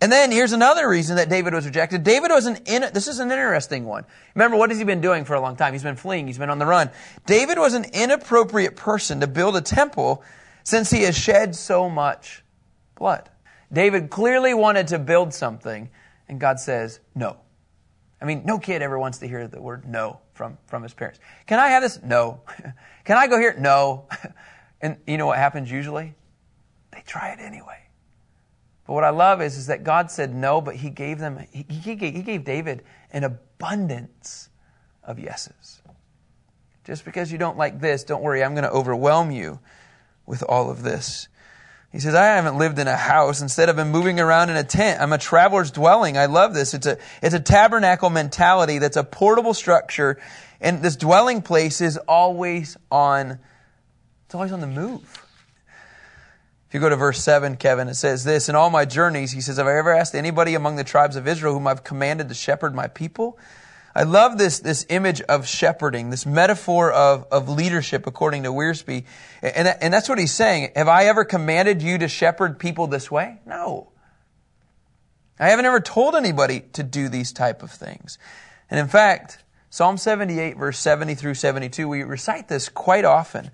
And 0.00 0.12
then 0.12 0.30
here's 0.30 0.52
another 0.52 0.88
reason 0.88 1.16
that 1.16 1.30
David 1.30 1.54
was 1.54 1.64
rejected. 1.64 2.02
David 2.02 2.30
was 2.30 2.46
an 2.46 2.58
in, 2.66 2.84
this 2.92 3.08
is 3.08 3.20
an 3.20 3.30
interesting 3.30 3.86
one. 3.86 4.04
Remember, 4.34 4.56
what 4.56 4.70
has 4.70 4.78
he 4.78 4.84
been 4.84 5.00
doing 5.00 5.24
for 5.24 5.34
a 5.34 5.40
long 5.40 5.56
time? 5.56 5.72
He's 5.72 5.82
been 5.82 5.96
fleeing. 5.96 6.26
He's 6.26 6.36
been 6.36 6.50
on 6.50 6.58
the 6.58 6.66
run. 6.66 6.90
David 7.24 7.58
was 7.58 7.72
an 7.72 7.84
inappropriate 7.92 8.76
person 8.76 9.20
to 9.20 9.26
build 9.26 9.56
a 9.56 9.62
temple 9.62 10.22
since 10.62 10.90
he 10.90 11.02
has 11.02 11.16
shed 11.16 11.54
so 11.54 11.88
much 11.88 12.42
blood. 12.96 13.30
David 13.74 14.10
clearly 14.10 14.54
wanted 14.54 14.88
to 14.88 14.98
build 14.98 15.34
something, 15.34 15.90
and 16.28 16.40
God 16.40 16.58
says, 16.60 17.00
no. 17.14 17.36
I 18.20 18.24
mean, 18.24 18.42
no 18.44 18.58
kid 18.58 18.80
ever 18.80 18.98
wants 18.98 19.18
to 19.18 19.28
hear 19.28 19.46
the 19.48 19.60
word 19.60 19.86
no 19.86 20.20
from, 20.32 20.56
from 20.66 20.82
his 20.82 20.94
parents. 20.94 21.20
Can 21.46 21.58
I 21.58 21.68
have 21.68 21.82
this? 21.82 22.00
No. 22.02 22.40
Can 23.04 23.18
I 23.18 23.26
go 23.26 23.38
here? 23.38 23.54
No. 23.58 24.08
And 24.80 24.98
you 25.06 25.16
know 25.16 25.24
what 25.24 25.38
happens 25.38 25.70
usually? 25.70 26.14
They 26.90 27.02
try 27.06 27.30
it 27.30 27.38
anyway. 27.40 27.78
But 28.86 28.92
what 28.92 29.04
I 29.04 29.08
love 29.08 29.40
is, 29.40 29.56
is 29.56 29.68
that 29.68 29.82
God 29.82 30.10
said 30.10 30.34
no, 30.34 30.60
but 30.60 30.76
He 30.76 30.90
gave 30.90 31.18
them, 31.18 31.46
He, 31.52 31.64
he, 31.70 31.94
gave, 31.94 32.14
he 32.14 32.20
gave 32.20 32.44
David 32.44 32.84
an 33.10 33.24
abundance 33.24 34.50
of 35.02 35.18
yeses. 35.18 35.80
Just 36.84 37.06
because 37.06 37.32
you 37.32 37.38
don't 37.38 37.56
like 37.56 37.80
this, 37.80 38.04
don't 38.04 38.22
worry, 38.22 38.44
I'm 38.44 38.52
going 38.52 38.64
to 38.64 38.70
overwhelm 38.70 39.30
you 39.30 39.58
with 40.26 40.42
all 40.42 40.70
of 40.70 40.82
this. 40.82 41.28
He 41.94 42.00
says, 42.00 42.16
I 42.16 42.24
haven't 42.24 42.58
lived 42.58 42.80
in 42.80 42.88
a 42.88 42.96
house. 42.96 43.40
Instead, 43.40 43.68
I've 43.68 43.76
been 43.76 43.92
moving 43.92 44.18
around 44.18 44.50
in 44.50 44.56
a 44.56 44.64
tent. 44.64 45.00
I'm 45.00 45.12
a 45.12 45.18
traveler's 45.18 45.70
dwelling. 45.70 46.18
I 46.18 46.26
love 46.26 46.52
this. 46.52 46.74
It's 46.74 46.86
a, 46.88 46.98
it's 47.22 47.36
a 47.36 47.40
tabernacle 47.40 48.10
mentality 48.10 48.78
that's 48.78 48.96
a 48.96 49.04
portable 49.04 49.54
structure. 49.54 50.20
And 50.60 50.82
this 50.82 50.96
dwelling 50.96 51.40
place 51.40 51.80
is 51.80 51.96
always 51.96 52.76
on, 52.90 53.38
it's 54.26 54.34
always 54.34 54.50
on 54.50 54.60
the 54.60 54.66
move. 54.66 55.24
If 56.66 56.74
you 56.74 56.80
go 56.80 56.88
to 56.88 56.96
verse 56.96 57.22
7, 57.22 57.58
Kevin, 57.58 57.86
it 57.86 57.94
says 57.94 58.24
this 58.24 58.48
In 58.48 58.56
all 58.56 58.70
my 58.70 58.84
journeys, 58.84 59.30
he 59.30 59.40
says, 59.40 59.58
Have 59.58 59.68
I 59.68 59.78
ever 59.78 59.92
asked 59.92 60.16
anybody 60.16 60.56
among 60.56 60.74
the 60.74 60.82
tribes 60.82 61.14
of 61.14 61.28
Israel 61.28 61.54
whom 61.54 61.68
I've 61.68 61.84
commanded 61.84 62.28
to 62.28 62.34
shepherd 62.34 62.74
my 62.74 62.88
people? 62.88 63.38
I 63.94 64.02
love 64.02 64.38
this, 64.38 64.58
this 64.58 64.84
image 64.88 65.20
of 65.22 65.46
shepherding, 65.46 66.10
this 66.10 66.26
metaphor 66.26 66.92
of, 66.92 67.26
of 67.30 67.48
leadership, 67.48 68.06
according 68.06 68.42
to 68.42 68.50
Wiersbe. 68.50 69.04
And, 69.40 69.68
and 69.68 69.94
that's 69.94 70.08
what 70.08 70.18
he's 70.18 70.32
saying. 70.32 70.72
Have 70.74 70.88
I 70.88 71.04
ever 71.04 71.24
commanded 71.24 71.80
you 71.80 71.98
to 71.98 72.08
shepherd 72.08 72.58
people 72.58 72.88
this 72.88 73.10
way? 73.10 73.38
No. 73.46 73.92
I 75.38 75.48
haven't 75.48 75.66
ever 75.66 75.80
told 75.80 76.16
anybody 76.16 76.60
to 76.72 76.82
do 76.82 77.08
these 77.08 77.32
type 77.32 77.62
of 77.62 77.70
things. 77.70 78.18
And 78.68 78.80
in 78.80 78.88
fact, 78.88 79.44
Psalm 79.70 79.96
78, 79.96 80.56
verse 80.56 80.78
70 80.78 81.14
through 81.14 81.34
72, 81.34 81.88
we 81.88 82.02
recite 82.02 82.48
this 82.48 82.68
quite 82.68 83.04
often. 83.04 83.50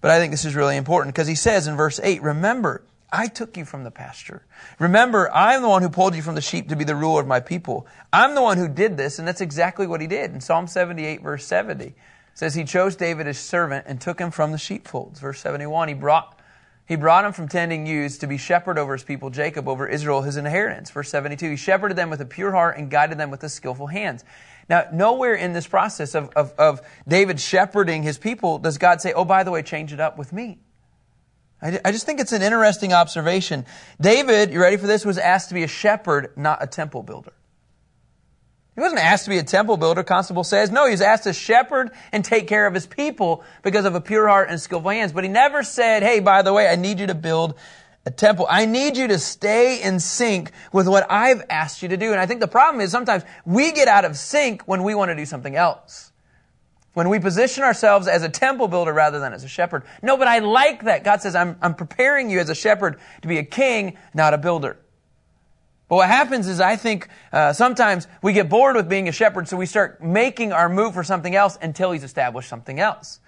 But 0.00 0.10
I 0.10 0.18
think 0.18 0.32
this 0.32 0.44
is 0.44 0.54
really 0.54 0.76
important 0.76 1.14
because 1.14 1.28
he 1.28 1.34
says 1.34 1.66
in 1.66 1.76
verse 1.76 2.00
8, 2.02 2.22
Remember, 2.22 2.82
I 3.12 3.28
took 3.28 3.58
you 3.58 3.66
from 3.66 3.84
the 3.84 3.90
pasture. 3.90 4.42
Remember, 4.78 5.30
I'm 5.34 5.60
the 5.60 5.68
one 5.68 5.82
who 5.82 5.90
pulled 5.90 6.14
you 6.14 6.22
from 6.22 6.34
the 6.34 6.40
sheep 6.40 6.70
to 6.70 6.76
be 6.76 6.84
the 6.84 6.96
ruler 6.96 7.20
of 7.20 7.26
my 7.26 7.40
people. 7.40 7.86
I'm 8.10 8.34
the 8.34 8.40
one 8.40 8.56
who 8.56 8.68
did 8.68 8.96
this, 8.96 9.18
and 9.18 9.28
that's 9.28 9.42
exactly 9.42 9.86
what 9.86 10.00
he 10.00 10.06
did. 10.06 10.32
In 10.32 10.40
Psalm 10.40 10.66
78, 10.66 11.20
verse 11.20 11.44
70, 11.44 11.94
says 12.32 12.54
he 12.54 12.64
chose 12.64 12.96
David 12.96 13.26
his 13.26 13.38
servant 13.38 13.84
and 13.86 14.00
took 14.00 14.18
him 14.18 14.30
from 14.30 14.50
the 14.50 14.58
sheepfolds. 14.58 15.20
Verse 15.20 15.40
71, 15.40 15.88
he 15.88 15.94
brought 15.94 16.40
He 16.88 16.96
brought 16.96 17.26
him 17.26 17.32
from 17.32 17.48
tending 17.48 17.86
ewes 17.86 18.16
to 18.18 18.26
be 18.26 18.38
shepherd 18.38 18.78
over 18.78 18.94
his 18.94 19.04
people, 19.04 19.28
Jacob, 19.28 19.68
over 19.68 19.86
Israel, 19.86 20.22
his 20.22 20.38
inheritance. 20.38 20.90
Verse 20.90 21.10
72. 21.10 21.50
He 21.50 21.56
shepherded 21.56 21.98
them 21.98 22.08
with 22.08 22.22
a 22.22 22.26
pure 22.26 22.52
heart 22.52 22.78
and 22.78 22.90
guided 22.90 23.18
them 23.18 23.30
with 23.30 23.44
a 23.44 23.50
skillful 23.50 23.88
hands. 23.88 24.24
Now, 24.70 24.86
nowhere 24.90 25.34
in 25.34 25.52
this 25.52 25.66
process 25.66 26.14
of, 26.14 26.30
of, 26.30 26.54
of 26.58 26.80
David 27.06 27.40
shepherding 27.40 28.02
his 28.04 28.16
people 28.16 28.58
does 28.58 28.78
God 28.78 29.02
say, 29.02 29.12
oh, 29.12 29.26
by 29.26 29.42
the 29.42 29.50
way, 29.50 29.62
change 29.62 29.92
it 29.92 30.00
up 30.00 30.16
with 30.16 30.32
me. 30.32 30.60
I, 31.62 31.80
I 31.84 31.92
just 31.92 32.04
think 32.04 32.20
it's 32.20 32.32
an 32.32 32.42
interesting 32.42 32.92
observation. 32.92 33.64
David, 34.00 34.52
you 34.52 34.60
ready 34.60 34.76
for 34.76 34.86
this, 34.86 35.04
was 35.04 35.18
asked 35.18 35.48
to 35.48 35.54
be 35.54 35.62
a 35.62 35.68
shepherd, 35.68 36.32
not 36.36 36.62
a 36.62 36.66
temple 36.66 37.02
builder. 37.02 37.32
He 38.74 38.80
wasn't 38.80 39.02
asked 39.02 39.24
to 39.24 39.30
be 39.30 39.38
a 39.38 39.42
temple 39.42 39.76
builder, 39.76 40.02
Constable 40.02 40.44
says. 40.44 40.70
No, 40.70 40.86
he 40.86 40.92
was 40.92 41.02
asked 41.02 41.24
to 41.24 41.32
shepherd 41.34 41.90
and 42.10 42.24
take 42.24 42.48
care 42.48 42.66
of 42.66 42.72
his 42.72 42.86
people 42.86 43.44
because 43.62 43.84
of 43.84 43.94
a 43.94 44.00
pure 44.00 44.26
heart 44.28 44.48
and 44.48 44.58
skillful 44.58 44.90
hands. 44.90 45.12
But 45.12 45.24
he 45.24 45.30
never 45.30 45.62
said, 45.62 46.02
hey, 46.02 46.20
by 46.20 46.40
the 46.42 46.54
way, 46.54 46.68
I 46.68 46.76
need 46.76 46.98
you 46.98 47.06
to 47.08 47.14
build 47.14 47.54
a 48.06 48.10
temple. 48.10 48.46
I 48.48 48.64
need 48.64 48.96
you 48.96 49.08
to 49.08 49.18
stay 49.18 49.82
in 49.82 50.00
sync 50.00 50.52
with 50.72 50.88
what 50.88 51.06
I've 51.10 51.44
asked 51.50 51.82
you 51.82 51.88
to 51.90 51.98
do. 51.98 52.12
And 52.12 52.20
I 52.20 52.24
think 52.24 52.40
the 52.40 52.48
problem 52.48 52.80
is 52.80 52.90
sometimes 52.90 53.24
we 53.44 53.72
get 53.72 53.88
out 53.88 54.06
of 54.06 54.16
sync 54.16 54.62
when 54.62 54.82
we 54.82 54.94
want 54.94 55.10
to 55.10 55.14
do 55.14 55.26
something 55.26 55.54
else. 55.54 56.11
When 56.94 57.08
we 57.08 57.18
position 57.18 57.64
ourselves 57.64 58.06
as 58.06 58.22
a 58.22 58.28
temple 58.28 58.68
builder 58.68 58.92
rather 58.92 59.18
than 59.18 59.32
as 59.32 59.44
a 59.44 59.48
shepherd. 59.48 59.84
No, 60.02 60.16
but 60.16 60.28
I 60.28 60.40
like 60.40 60.84
that. 60.84 61.04
God 61.04 61.22
says, 61.22 61.34
I'm, 61.34 61.56
I'm 61.62 61.74
preparing 61.74 62.28
you 62.28 62.38
as 62.38 62.50
a 62.50 62.54
shepherd 62.54 63.00
to 63.22 63.28
be 63.28 63.38
a 63.38 63.44
king, 63.44 63.96
not 64.12 64.34
a 64.34 64.38
builder. 64.38 64.76
But 65.88 65.96
what 65.96 66.08
happens 66.08 66.48
is 66.48 66.60
I 66.60 66.76
think 66.76 67.08
uh, 67.32 67.52
sometimes 67.52 68.06
we 68.22 68.32
get 68.32 68.48
bored 68.48 68.76
with 68.76 68.88
being 68.88 69.08
a 69.08 69.12
shepherd, 69.12 69.48
so 69.48 69.56
we 69.56 69.66
start 69.66 70.02
making 70.02 70.52
our 70.52 70.68
move 70.68 70.94
for 70.94 71.04
something 71.04 71.34
else 71.34 71.58
until 71.60 71.92
he's 71.92 72.04
established 72.04 72.48
something 72.48 72.78
else. 72.78 73.20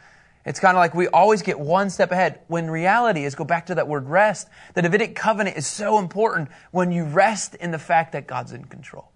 It's 0.47 0.61
kind 0.61 0.76
of 0.76 0.80
like 0.80 0.94
we 0.94 1.09
always 1.09 1.40
get 1.40 1.59
one 1.59 1.88
step 1.88 2.12
ahead. 2.12 2.40
When 2.49 2.71
reality 2.71 3.25
is, 3.25 3.35
go 3.35 3.44
back 3.44 3.66
to 3.66 3.76
that 3.76 3.88
word 3.88 4.09
rest. 4.09 4.49
The 4.75 4.83
Davidic 4.83 5.14
covenant 5.14 5.56
is 5.56 5.66
so 5.66 5.99
important 5.99 6.50
when 6.71 6.92
you 6.92 7.04
rest 7.04 7.54
in 7.54 7.71
the 7.71 7.78
fact 7.78 8.12
that 8.12 8.26
God's 8.26 8.52
in 8.52 8.64
control. 8.64 9.11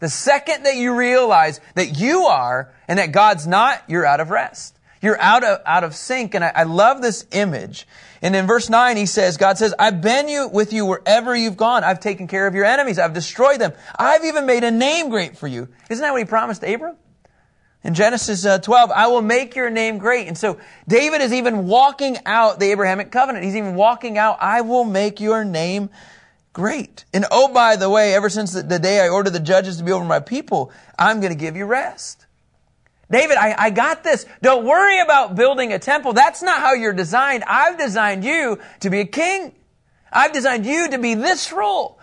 The 0.00 0.08
second 0.08 0.64
that 0.64 0.76
you 0.76 0.94
realize 0.96 1.60
that 1.74 1.98
you 1.98 2.24
are 2.24 2.72
and 2.88 2.98
that 2.98 3.12
God's 3.12 3.46
not, 3.46 3.82
you're 3.86 4.06
out 4.06 4.20
of 4.20 4.30
rest. 4.30 4.76
You're 5.02 5.20
out 5.20 5.44
of, 5.44 5.60
out 5.64 5.84
of 5.84 5.94
sync. 5.94 6.34
And 6.34 6.44
I, 6.44 6.52
I 6.54 6.62
love 6.64 7.00
this 7.00 7.26
image. 7.32 7.86
And 8.22 8.34
in 8.36 8.46
verse 8.46 8.68
9, 8.68 8.96
he 8.96 9.06
says, 9.06 9.36
God 9.36 9.56
says, 9.56 9.74
I've 9.78 10.02
been 10.02 10.28
you, 10.28 10.48
with 10.48 10.72
you 10.72 10.84
wherever 10.84 11.34
you've 11.34 11.56
gone. 11.56 11.84
I've 11.84 12.00
taken 12.00 12.28
care 12.28 12.46
of 12.46 12.54
your 12.54 12.64
enemies. 12.64 12.98
I've 12.98 13.14
destroyed 13.14 13.60
them. 13.60 13.72
I've 13.98 14.24
even 14.24 14.46
made 14.46 14.64
a 14.64 14.70
name 14.70 15.08
great 15.08 15.38
for 15.38 15.46
you. 15.46 15.68
Isn't 15.88 16.02
that 16.02 16.10
what 16.10 16.18
he 16.18 16.26
promised 16.26 16.62
Abram? 16.62 16.96
In 17.82 17.94
Genesis 17.94 18.44
uh, 18.44 18.58
12, 18.58 18.90
I 18.90 19.06
will 19.06 19.22
make 19.22 19.56
your 19.56 19.70
name 19.70 19.96
great. 19.96 20.28
And 20.28 20.36
so 20.36 20.58
David 20.86 21.22
is 21.22 21.32
even 21.32 21.66
walking 21.66 22.18
out 22.26 22.60
the 22.60 22.70
Abrahamic 22.72 23.10
covenant. 23.10 23.44
He's 23.44 23.56
even 23.56 23.74
walking 23.74 24.18
out, 24.18 24.36
I 24.40 24.60
will 24.60 24.84
make 24.84 25.18
your 25.18 25.44
name 25.44 25.88
great. 26.52 27.04
And 27.12 27.26
oh, 27.30 27.52
by 27.52 27.76
the 27.76 27.90
way, 27.90 28.14
ever 28.14 28.28
since 28.28 28.52
the, 28.52 28.62
the 28.62 28.78
day 28.78 29.00
I 29.00 29.08
ordered 29.08 29.30
the 29.30 29.40
judges 29.40 29.76
to 29.78 29.84
be 29.84 29.92
over 29.92 30.04
my 30.04 30.20
people, 30.20 30.72
I'm 30.98 31.20
going 31.20 31.32
to 31.32 31.38
give 31.38 31.56
you 31.56 31.66
rest. 31.66 32.26
David, 33.10 33.36
I, 33.36 33.54
I 33.58 33.70
got 33.70 34.04
this. 34.04 34.24
Don't 34.40 34.64
worry 34.64 35.00
about 35.00 35.34
building 35.34 35.72
a 35.72 35.78
temple. 35.78 36.12
That's 36.12 36.42
not 36.42 36.60
how 36.60 36.74
you're 36.74 36.92
designed. 36.92 37.44
I've 37.46 37.76
designed 37.76 38.24
you 38.24 38.60
to 38.80 38.90
be 38.90 39.00
a 39.00 39.04
king. 39.04 39.52
I've 40.12 40.32
designed 40.32 40.66
you 40.66 40.90
to 40.90 40.98
be 40.98 41.14
this 41.14 41.52
role. 41.52 41.99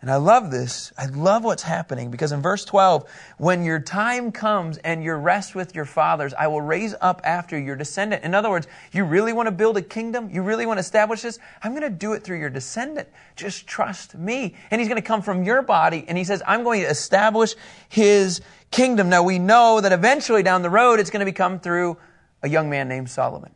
And 0.00 0.12
I 0.12 0.16
love 0.16 0.52
this. 0.52 0.92
I 0.96 1.06
love 1.06 1.42
what's 1.42 1.64
happening 1.64 2.12
because 2.12 2.30
in 2.30 2.40
verse 2.40 2.64
12, 2.64 3.04
when 3.38 3.64
your 3.64 3.80
time 3.80 4.30
comes 4.30 4.78
and 4.78 5.02
you 5.02 5.12
rest 5.14 5.56
with 5.56 5.74
your 5.74 5.84
fathers, 5.84 6.32
I 6.34 6.46
will 6.46 6.60
raise 6.60 6.94
up 7.00 7.20
after 7.24 7.58
your 7.58 7.74
descendant. 7.74 8.22
In 8.22 8.32
other 8.32 8.48
words, 8.48 8.68
you 8.92 9.04
really 9.04 9.32
want 9.32 9.48
to 9.48 9.50
build 9.50 9.76
a 9.76 9.82
kingdom? 9.82 10.30
You 10.30 10.42
really 10.42 10.66
want 10.66 10.76
to 10.76 10.82
establish 10.82 11.22
this? 11.22 11.40
I'm 11.64 11.72
going 11.72 11.82
to 11.82 11.90
do 11.90 12.12
it 12.12 12.22
through 12.22 12.38
your 12.38 12.48
descendant. 12.48 13.08
Just 13.34 13.66
trust 13.66 14.14
me. 14.14 14.54
And 14.70 14.80
he's 14.80 14.88
going 14.88 15.02
to 15.02 15.06
come 15.06 15.20
from 15.20 15.42
your 15.42 15.62
body. 15.62 16.04
And 16.06 16.16
he 16.16 16.22
says, 16.22 16.44
I'm 16.46 16.62
going 16.62 16.82
to 16.82 16.88
establish 16.88 17.56
his 17.88 18.40
kingdom. 18.70 19.08
Now 19.08 19.24
we 19.24 19.40
know 19.40 19.80
that 19.80 19.90
eventually 19.90 20.44
down 20.44 20.62
the 20.62 20.70
road, 20.70 21.00
it's 21.00 21.10
going 21.10 21.26
to 21.26 21.30
become 21.30 21.58
through 21.58 21.96
a 22.44 22.48
young 22.48 22.70
man 22.70 22.86
named 22.86 23.10
Solomon. 23.10 23.50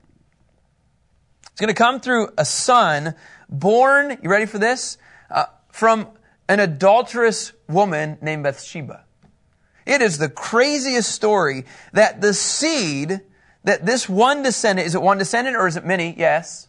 It's 1.52 1.60
going 1.60 1.68
to 1.68 1.74
come 1.74 2.00
through 2.00 2.30
a 2.36 2.44
son 2.44 3.14
born, 3.48 4.18
you 4.22 4.28
ready 4.28 4.46
for 4.46 4.58
this? 4.58 4.98
Uh, 5.30 5.44
from 5.70 6.08
an 6.48 6.60
adulterous 6.60 7.52
woman 7.68 8.18
named 8.20 8.42
Bathsheba. 8.42 9.04
It 9.86 10.02
is 10.02 10.18
the 10.18 10.28
craziest 10.28 11.10
story 11.10 11.64
that 11.92 12.20
the 12.20 12.34
seed, 12.34 13.20
that 13.64 13.84
this 13.84 14.08
one 14.08 14.42
descendant, 14.42 14.86
is 14.86 14.94
it 14.94 15.02
one 15.02 15.18
descendant 15.18 15.56
or 15.56 15.66
is 15.66 15.76
it 15.76 15.84
many? 15.84 16.14
Yes. 16.16 16.68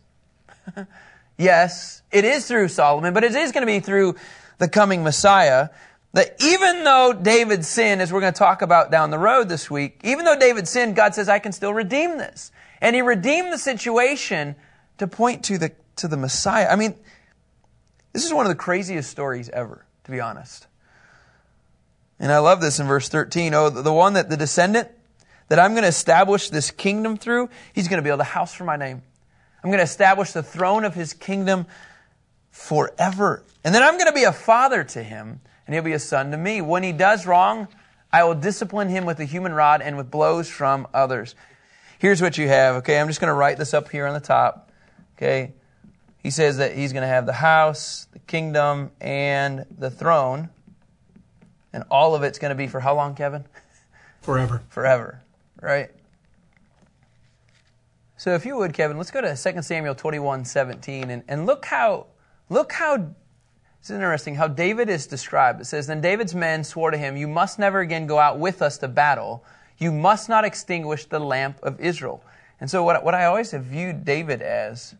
yes. 1.37 2.01
It 2.11 2.25
is 2.25 2.47
through 2.47 2.69
Solomon, 2.69 3.13
but 3.13 3.23
it 3.23 3.35
is 3.35 3.51
going 3.51 3.61
to 3.61 3.71
be 3.71 3.79
through 3.79 4.15
the 4.57 4.67
coming 4.67 5.03
Messiah. 5.03 5.69
That 6.13 6.35
even 6.39 6.83
though 6.83 7.13
David 7.13 7.65
sinned, 7.65 8.01
as 8.01 8.13
we're 8.13 8.21
going 8.21 8.33
to 8.33 8.37
talk 8.37 8.61
about 8.61 8.91
down 8.91 9.09
the 9.09 9.17
road 9.17 9.49
this 9.49 9.69
week, 9.69 9.99
even 10.03 10.25
though 10.25 10.37
David 10.37 10.67
sinned, 10.67 10.95
God 10.95 11.15
says, 11.15 11.27
I 11.27 11.39
can 11.39 11.51
still 11.51 11.73
redeem 11.73 12.17
this. 12.19 12.51
And 12.81 12.95
he 12.95 13.01
redeemed 13.01 13.51
the 13.51 13.57
situation 13.57 14.55
to 14.99 15.07
point 15.07 15.43
to 15.45 15.57
the, 15.57 15.71
to 15.95 16.07
the 16.07 16.17
Messiah. 16.17 16.67
I 16.69 16.75
mean, 16.75 16.95
this 18.13 18.25
is 18.25 18.33
one 18.33 18.45
of 18.45 18.49
the 18.49 18.55
craziest 18.55 19.09
stories 19.09 19.49
ever, 19.49 19.85
to 20.05 20.11
be 20.11 20.21
honest. 20.21 20.67
And 22.19 22.31
I 22.31 22.37
love 22.37 22.61
this 22.61 22.79
in 22.79 22.87
verse 22.87 23.09
13. 23.09 23.53
Oh, 23.53 23.69
the 23.69 23.91
one 23.91 24.13
that 24.13 24.29
the 24.29 24.37
descendant 24.37 24.87
that 25.49 25.59
I'm 25.59 25.71
going 25.71 25.83
to 25.83 25.89
establish 25.89 26.49
this 26.49 26.71
kingdom 26.71 27.17
through, 27.17 27.49
he's 27.73 27.87
going 27.87 28.01
to 28.01 28.03
build 28.03 28.21
a 28.21 28.23
house 28.25 28.53
for 28.53 28.63
my 28.63 28.77
name. 28.77 29.01
I'm 29.63 29.69
going 29.69 29.79
to 29.79 29.83
establish 29.83 30.31
the 30.31 30.43
throne 30.43 30.85
of 30.85 30.93
his 30.93 31.13
kingdom 31.13 31.65
forever. 32.51 33.43
And 33.63 33.73
then 33.73 33.81
I'm 33.81 33.95
going 33.95 34.07
to 34.07 34.13
be 34.13 34.23
a 34.23 34.31
father 34.31 34.83
to 34.83 35.03
him, 35.03 35.41
and 35.65 35.73
he'll 35.73 35.83
be 35.83 35.93
a 35.93 35.99
son 35.99 36.31
to 36.31 36.37
me. 36.37 36.61
When 36.61 36.83
he 36.83 36.91
does 36.91 37.25
wrong, 37.25 37.67
I 38.11 38.23
will 38.25 38.35
discipline 38.35 38.89
him 38.89 39.05
with 39.05 39.19
a 39.19 39.25
human 39.25 39.53
rod 39.53 39.81
and 39.81 39.97
with 39.97 40.11
blows 40.11 40.49
from 40.49 40.87
others. 40.93 41.33
Here's 41.97 42.21
what 42.21 42.37
you 42.37 42.47
have, 42.47 42.75
okay? 42.77 42.99
I'm 42.99 43.07
just 43.07 43.19
going 43.19 43.29
to 43.29 43.33
write 43.33 43.57
this 43.57 43.73
up 43.73 43.89
here 43.89 44.05
on 44.05 44.13
the 44.13 44.19
top, 44.19 44.71
okay? 45.17 45.53
He 46.23 46.29
says 46.29 46.57
that 46.57 46.73
he's 46.73 46.93
going 46.93 47.01
to 47.01 47.07
have 47.07 47.25
the 47.25 47.33
house, 47.33 48.07
the 48.13 48.19
kingdom, 48.19 48.91
and 49.01 49.65
the 49.77 49.91
throne. 49.91 50.49
And 51.73 51.83
all 51.91 52.15
of 52.15 52.23
it's 52.23 52.39
going 52.39 52.49
to 52.49 52.55
be 52.55 52.67
for 52.67 52.79
how 52.79 52.95
long, 52.95 53.13
Kevin? 53.13 53.43
Forever. 54.21 54.63
Forever, 54.69 55.21
right? 55.61 55.91
So 58.15 58.33
if 58.35 58.45
you 58.45 58.55
would, 58.55 58.73
Kevin, 58.73 58.97
let's 58.97 59.11
go 59.11 59.19
to 59.19 59.35
2 59.35 59.61
Samuel 59.61 59.95
21, 59.95 60.45
17, 60.45 61.09
and, 61.09 61.23
and 61.27 61.45
look 61.45 61.65
how, 61.65 62.05
look 62.49 62.71
how, 62.71 63.13
it's 63.81 63.89
interesting 63.89 64.35
how 64.35 64.47
David 64.47 64.87
is 64.87 65.07
described. 65.07 65.59
It 65.59 65.65
says, 65.65 65.87
Then 65.87 65.99
David's 65.99 66.33
men 66.33 66.63
swore 66.63 66.91
to 66.91 66.97
him, 66.97 67.17
You 67.17 67.27
must 67.27 67.59
never 67.59 67.81
again 67.81 68.07
go 68.07 68.17
out 68.17 68.39
with 68.39 68.61
us 68.61 68.77
to 68.77 68.87
battle. 68.87 69.43
You 69.77 69.91
must 69.91 70.29
not 70.29 70.45
extinguish 70.45 71.03
the 71.03 71.19
lamp 71.19 71.59
of 71.63 71.81
Israel. 71.81 72.23
And 72.61 72.69
so 72.69 72.81
what, 72.81 73.03
what 73.03 73.13
I 73.13 73.25
always 73.25 73.51
have 73.51 73.65
viewed 73.65 74.05
David 74.05 74.41
as 74.41 74.95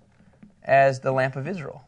as 0.63 0.99
the 0.99 1.11
lamp 1.11 1.35
of 1.35 1.47
Israel. 1.47 1.83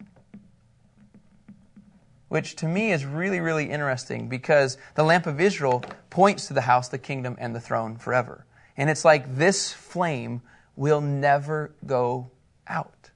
Which 2.28 2.56
to 2.58 2.68
me 2.68 2.92
is 2.92 3.06
really, 3.06 3.40
really 3.40 3.70
interesting 3.70 4.28
because 4.28 4.78
the 4.96 5.04
lamp 5.04 5.28
of 5.28 5.40
Israel 5.40 5.84
points 6.10 6.48
to 6.48 6.54
the 6.54 6.62
house, 6.62 6.90
the 6.90 6.98
kingdom, 6.98 7.36
and 7.40 7.56
the 7.56 7.60
throne 7.60 7.98
forever. 7.98 8.46
And 8.78 8.90
it's 8.90 9.06
like 9.06 9.36
this 9.36 9.72
flame 9.72 10.42
will 10.76 11.02
never 11.02 11.74
go 11.86 12.32
out. 12.68 13.12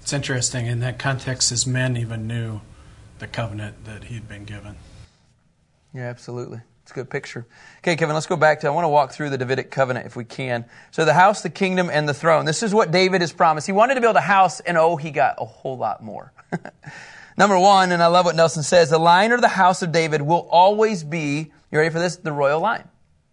It's 0.00 0.12
interesting. 0.12 0.66
In 0.66 0.80
that 0.80 0.98
context, 0.98 1.50
his 1.50 1.66
men 1.66 1.96
even 1.96 2.26
knew 2.26 2.60
the 3.18 3.26
covenant 3.26 3.84
that 3.84 4.04
he'd 4.04 4.28
been 4.28 4.44
given. 4.44 4.76
Yeah, 5.92 6.08
absolutely. 6.08 6.60
It's 6.90 6.96
a 6.96 7.02
good 7.02 7.10
picture. 7.10 7.46
Okay, 7.78 7.94
Kevin, 7.94 8.14
let's 8.14 8.26
go 8.26 8.34
back 8.34 8.58
to, 8.60 8.66
I 8.66 8.70
want 8.70 8.82
to 8.84 8.88
walk 8.88 9.12
through 9.12 9.30
the 9.30 9.38
Davidic 9.38 9.70
covenant 9.70 10.06
if 10.06 10.16
we 10.16 10.24
can. 10.24 10.64
So 10.90 11.04
the 11.04 11.14
house, 11.14 11.40
the 11.40 11.48
kingdom, 11.48 11.88
and 11.88 12.08
the 12.08 12.12
throne. 12.12 12.46
This 12.46 12.64
is 12.64 12.74
what 12.74 12.90
David 12.90 13.20
has 13.20 13.32
promised. 13.32 13.68
He 13.68 13.72
wanted 13.72 13.94
to 13.94 14.00
build 14.00 14.16
a 14.16 14.20
house, 14.20 14.58
and 14.58 14.76
oh, 14.76 14.96
he 14.96 15.12
got 15.12 15.36
a 15.38 15.44
whole 15.44 15.78
lot 15.78 16.02
more. 16.02 16.32
Number 17.38 17.56
one, 17.56 17.92
and 17.92 18.02
I 18.02 18.08
love 18.08 18.24
what 18.24 18.34
Nelson 18.34 18.64
says, 18.64 18.90
the 18.90 18.98
line 18.98 19.30
or 19.30 19.40
the 19.40 19.46
house 19.46 19.82
of 19.82 19.92
David 19.92 20.20
will 20.20 20.48
always 20.50 21.04
be, 21.04 21.52
you 21.70 21.78
ready 21.78 21.90
for 21.90 22.00
this? 22.00 22.16
The 22.16 22.32
royal 22.32 22.58
line. 22.58 22.88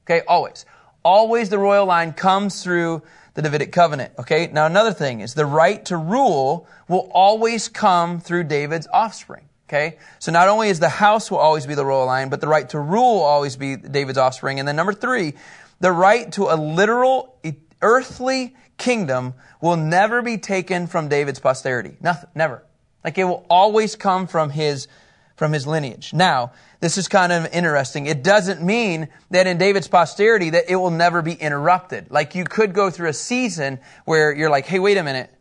Okay, 0.05 0.23
always. 0.27 0.67
Always 1.03 1.49
the 1.49 1.57
royal 1.57 1.87
line 1.87 2.13
comes 2.13 2.61
through 2.61 3.01
the 3.33 3.41
Davidic 3.41 3.71
covenant. 3.71 4.13
Okay, 4.19 4.51
now 4.53 4.67
another 4.67 4.93
thing 4.93 5.21
is 5.21 5.33
the 5.33 5.47
right 5.47 5.83
to 5.85 5.97
rule 5.97 6.67
will 6.87 7.09
always 7.11 7.69
come 7.69 8.19
through 8.19 8.43
David's 8.43 8.87
offspring. 8.93 9.49
Okay? 9.67 9.97
So 10.19 10.31
not 10.31 10.47
only 10.47 10.69
is 10.69 10.79
the 10.79 10.89
house 10.89 11.29
will 11.29 11.39
always 11.39 11.65
be 11.65 11.75
the 11.75 11.85
royal 11.85 12.05
line, 12.05 12.29
but 12.29 12.39
the 12.39 12.47
right 12.47 12.67
to 12.69 12.79
rule 12.79 13.15
will 13.15 13.23
always 13.23 13.57
be 13.57 13.75
David's 13.75 14.17
offspring. 14.17 14.59
And 14.59 14.67
then 14.67 14.75
number 14.75 14.93
three, 14.93 15.33
the 15.79 15.91
right 15.91 16.31
to 16.33 16.45
a 16.45 16.55
literal 16.55 17.37
earthly 17.81 18.55
kingdom 18.77 19.33
will 19.61 19.75
never 19.75 20.21
be 20.21 20.37
taken 20.37 20.87
from 20.87 21.09
David's 21.09 21.39
posterity. 21.39 21.97
Nothing, 21.99 22.29
never. 22.33 22.63
Like 23.03 23.17
it 23.17 23.25
will 23.25 23.45
always 23.49 23.95
come 23.95 24.27
from 24.27 24.49
his, 24.49 24.87
from 25.35 25.51
his 25.51 25.67
lineage. 25.67 26.13
Now, 26.13 26.53
this 26.79 26.97
is 26.97 27.07
kind 27.07 27.31
of 27.31 27.47
interesting. 27.53 28.05
It 28.05 28.23
doesn't 28.23 28.61
mean 28.61 29.09
that 29.31 29.47
in 29.47 29.57
David's 29.57 29.87
posterity 29.87 30.51
that 30.51 30.65
it 30.69 30.75
will 30.75 30.91
never 30.91 31.21
be 31.21 31.33
interrupted. 31.33 32.09
Like 32.09 32.35
you 32.35 32.45
could 32.45 32.73
go 32.73 32.89
through 32.89 33.09
a 33.09 33.13
season 33.13 33.79
where 34.05 34.33
you're 34.33 34.49
like, 34.49 34.65
hey, 34.65 34.79
wait 34.79 34.97
a 34.97 35.03
minute. 35.03 35.33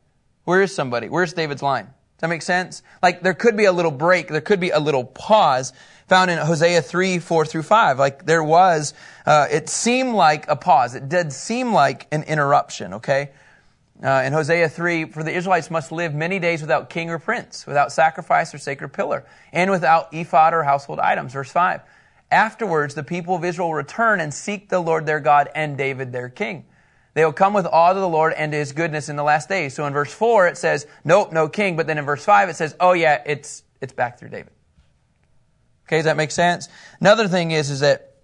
Where 0.44 0.62
is 0.62 0.74
somebody? 0.74 1.08
Where's 1.08 1.32
David's 1.32 1.62
line? 1.62 1.88
Does 2.16 2.22
that 2.22 2.28
make 2.28 2.42
sense? 2.42 2.82
Like 3.02 3.20
there 3.20 3.34
could 3.34 3.58
be 3.58 3.66
a 3.66 3.72
little 3.72 3.90
break, 3.90 4.28
there 4.28 4.40
could 4.40 4.60
be 4.60 4.70
a 4.70 4.80
little 4.80 5.04
pause 5.04 5.74
found 6.08 6.30
in 6.30 6.38
Hosea 6.38 6.80
3, 6.80 7.18
4 7.18 7.44
through 7.44 7.62
5. 7.62 7.98
Like 7.98 8.24
there 8.24 8.42
was, 8.42 8.94
uh, 9.26 9.48
it 9.50 9.68
seemed 9.68 10.14
like 10.14 10.48
a 10.48 10.56
pause. 10.56 10.94
It 10.94 11.10
did 11.10 11.30
seem 11.30 11.74
like 11.74 12.06
an 12.12 12.22
interruption, 12.22 12.94
okay? 12.94 13.30
Uh, 14.02 14.22
in 14.24 14.32
Hosea 14.32 14.68
3, 14.70 15.06
for 15.06 15.22
the 15.22 15.34
Israelites 15.34 15.70
must 15.70 15.92
live 15.92 16.14
many 16.14 16.38
days 16.38 16.62
without 16.62 16.88
king 16.88 17.10
or 17.10 17.18
prince, 17.18 17.66
without 17.66 17.92
sacrifice 17.92 18.54
or 18.54 18.58
sacred 18.58 18.90
pillar, 18.90 19.26
and 19.52 19.70
without 19.70 20.12
ephod 20.12 20.54
or 20.54 20.62
household 20.62 21.00
items. 21.00 21.32
Verse 21.34 21.50
5. 21.50 21.82
Afterwards, 22.30 22.94
the 22.94 23.04
people 23.04 23.34
of 23.34 23.44
Israel 23.44 23.74
return 23.74 24.20
and 24.20 24.32
seek 24.32 24.68
the 24.68 24.80
Lord 24.80 25.06
their 25.06 25.20
God 25.20 25.48
and 25.54 25.76
David 25.76 26.12
their 26.12 26.28
king. 26.28 26.64
They 27.16 27.24
will 27.24 27.32
come 27.32 27.54
with 27.54 27.64
awe 27.64 27.94
to 27.94 27.98
the 27.98 28.06
Lord 28.06 28.34
and 28.34 28.52
to 28.52 28.58
his 28.58 28.72
goodness 28.72 29.08
in 29.08 29.16
the 29.16 29.22
last 29.22 29.48
days. 29.48 29.72
So 29.72 29.86
in 29.86 29.94
verse 29.94 30.12
4, 30.12 30.48
it 30.48 30.58
says, 30.58 30.86
nope, 31.02 31.32
no 31.32 31.48
king. 31.48 31.74
But 31.74 31.86
then 31.86 31.96
in 31.96 32.04
verse 32.04 32.22
5, 32.22 32.50
it 32.50 32.56
says, 32.56 32.76
oh 32.78 32.92
yeah, 32.92 33.22
it's, 33.24 33.62
it's 33.80 33.94
back 33.94 34.18
through 34.18 34.28
David. 34.28 34.52
Okay, 35.86 35.96
does 35.96 36.04
that 36.04 36.18
make 36.18 36.30
sense? 36.30 36.68
Another 37.00 37.26
thing 37.26 37.52
is, 37.52 37.70
is 37.70 37.80
that 37.80 38.16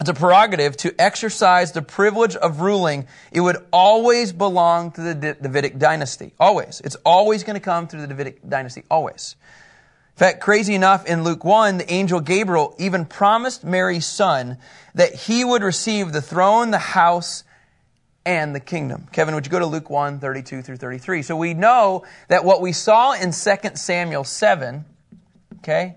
it's 0.00 0.10
a 0.10 0.14
prerogative 0.14 0.76
to 0.78 0.92
exercise 1.00 1.70
the 1.70 1.80
privilege 1.80 2.34
of 2.34 2.60
ruling. 2.60 3.06
It 3.30 3.40
would 3.40 3.64
always 3.72 4.32
belong 4.32 4.90
to 4.92 5.00
the 5.00 5.14
Davidic 5.14 5.78
dynasty. 5.78 6.34
Always. 6.40 6.82
It's 6.84 6.96
always 7.04 7.44
going 7.44 7.54
to 7.54 7.60
come 7.60 7.86
through 7.86 8.00
the 8.00 8.08
Davidic 8.08 8.48
dynasty. 8.48 8.82
Always. 8.90 9.36
In 10.16 10.18
fact, 10.18 10.40
crazy 10.40 10.74
enough, 10.74 11.06
in 11.06 11.22
Luke 11.22 11.44
1, 11.44 11.78
the 11.78 11.92
angel 11.92 12.18
Gabriel 12.18 12.74
even 12.80 13.04
promised 13.04 13.62
Mary's 13.62 14.06
son 14.06 14.58
that 14.96 15.14
he 15.14 15.44
would 15.44 15.62
receive 15.62 16.12
the 16.12 16.20
throne, 16.20 16.72
the 16.72 16.78
house, 16.78 17.44
and 18.24 18.54
the 18.54 18.60
kingdom. 18.60 19.08
Kevin, 19.12 19.34
would 19.34 19.46
you 19.46 19.52
go 19.52 19.58
to 19.58 19.66
Luke 19.66 19.90
1, 19.90 20.20
32 20.20 20.62
through 20.62 20.76
33? 20.76 21.22
So 21.22 21.36
we 21.36 21.54
know 21.54 22.04
that 22.28 22.44
what 22.44 22.60
we 22.60 22.72
saw 22.72 23.12
in 23.12 23.32
2 23.32 23.70
Samuel 23.74 24.24
7, 24.24 24.84
okay, 25.58 25.96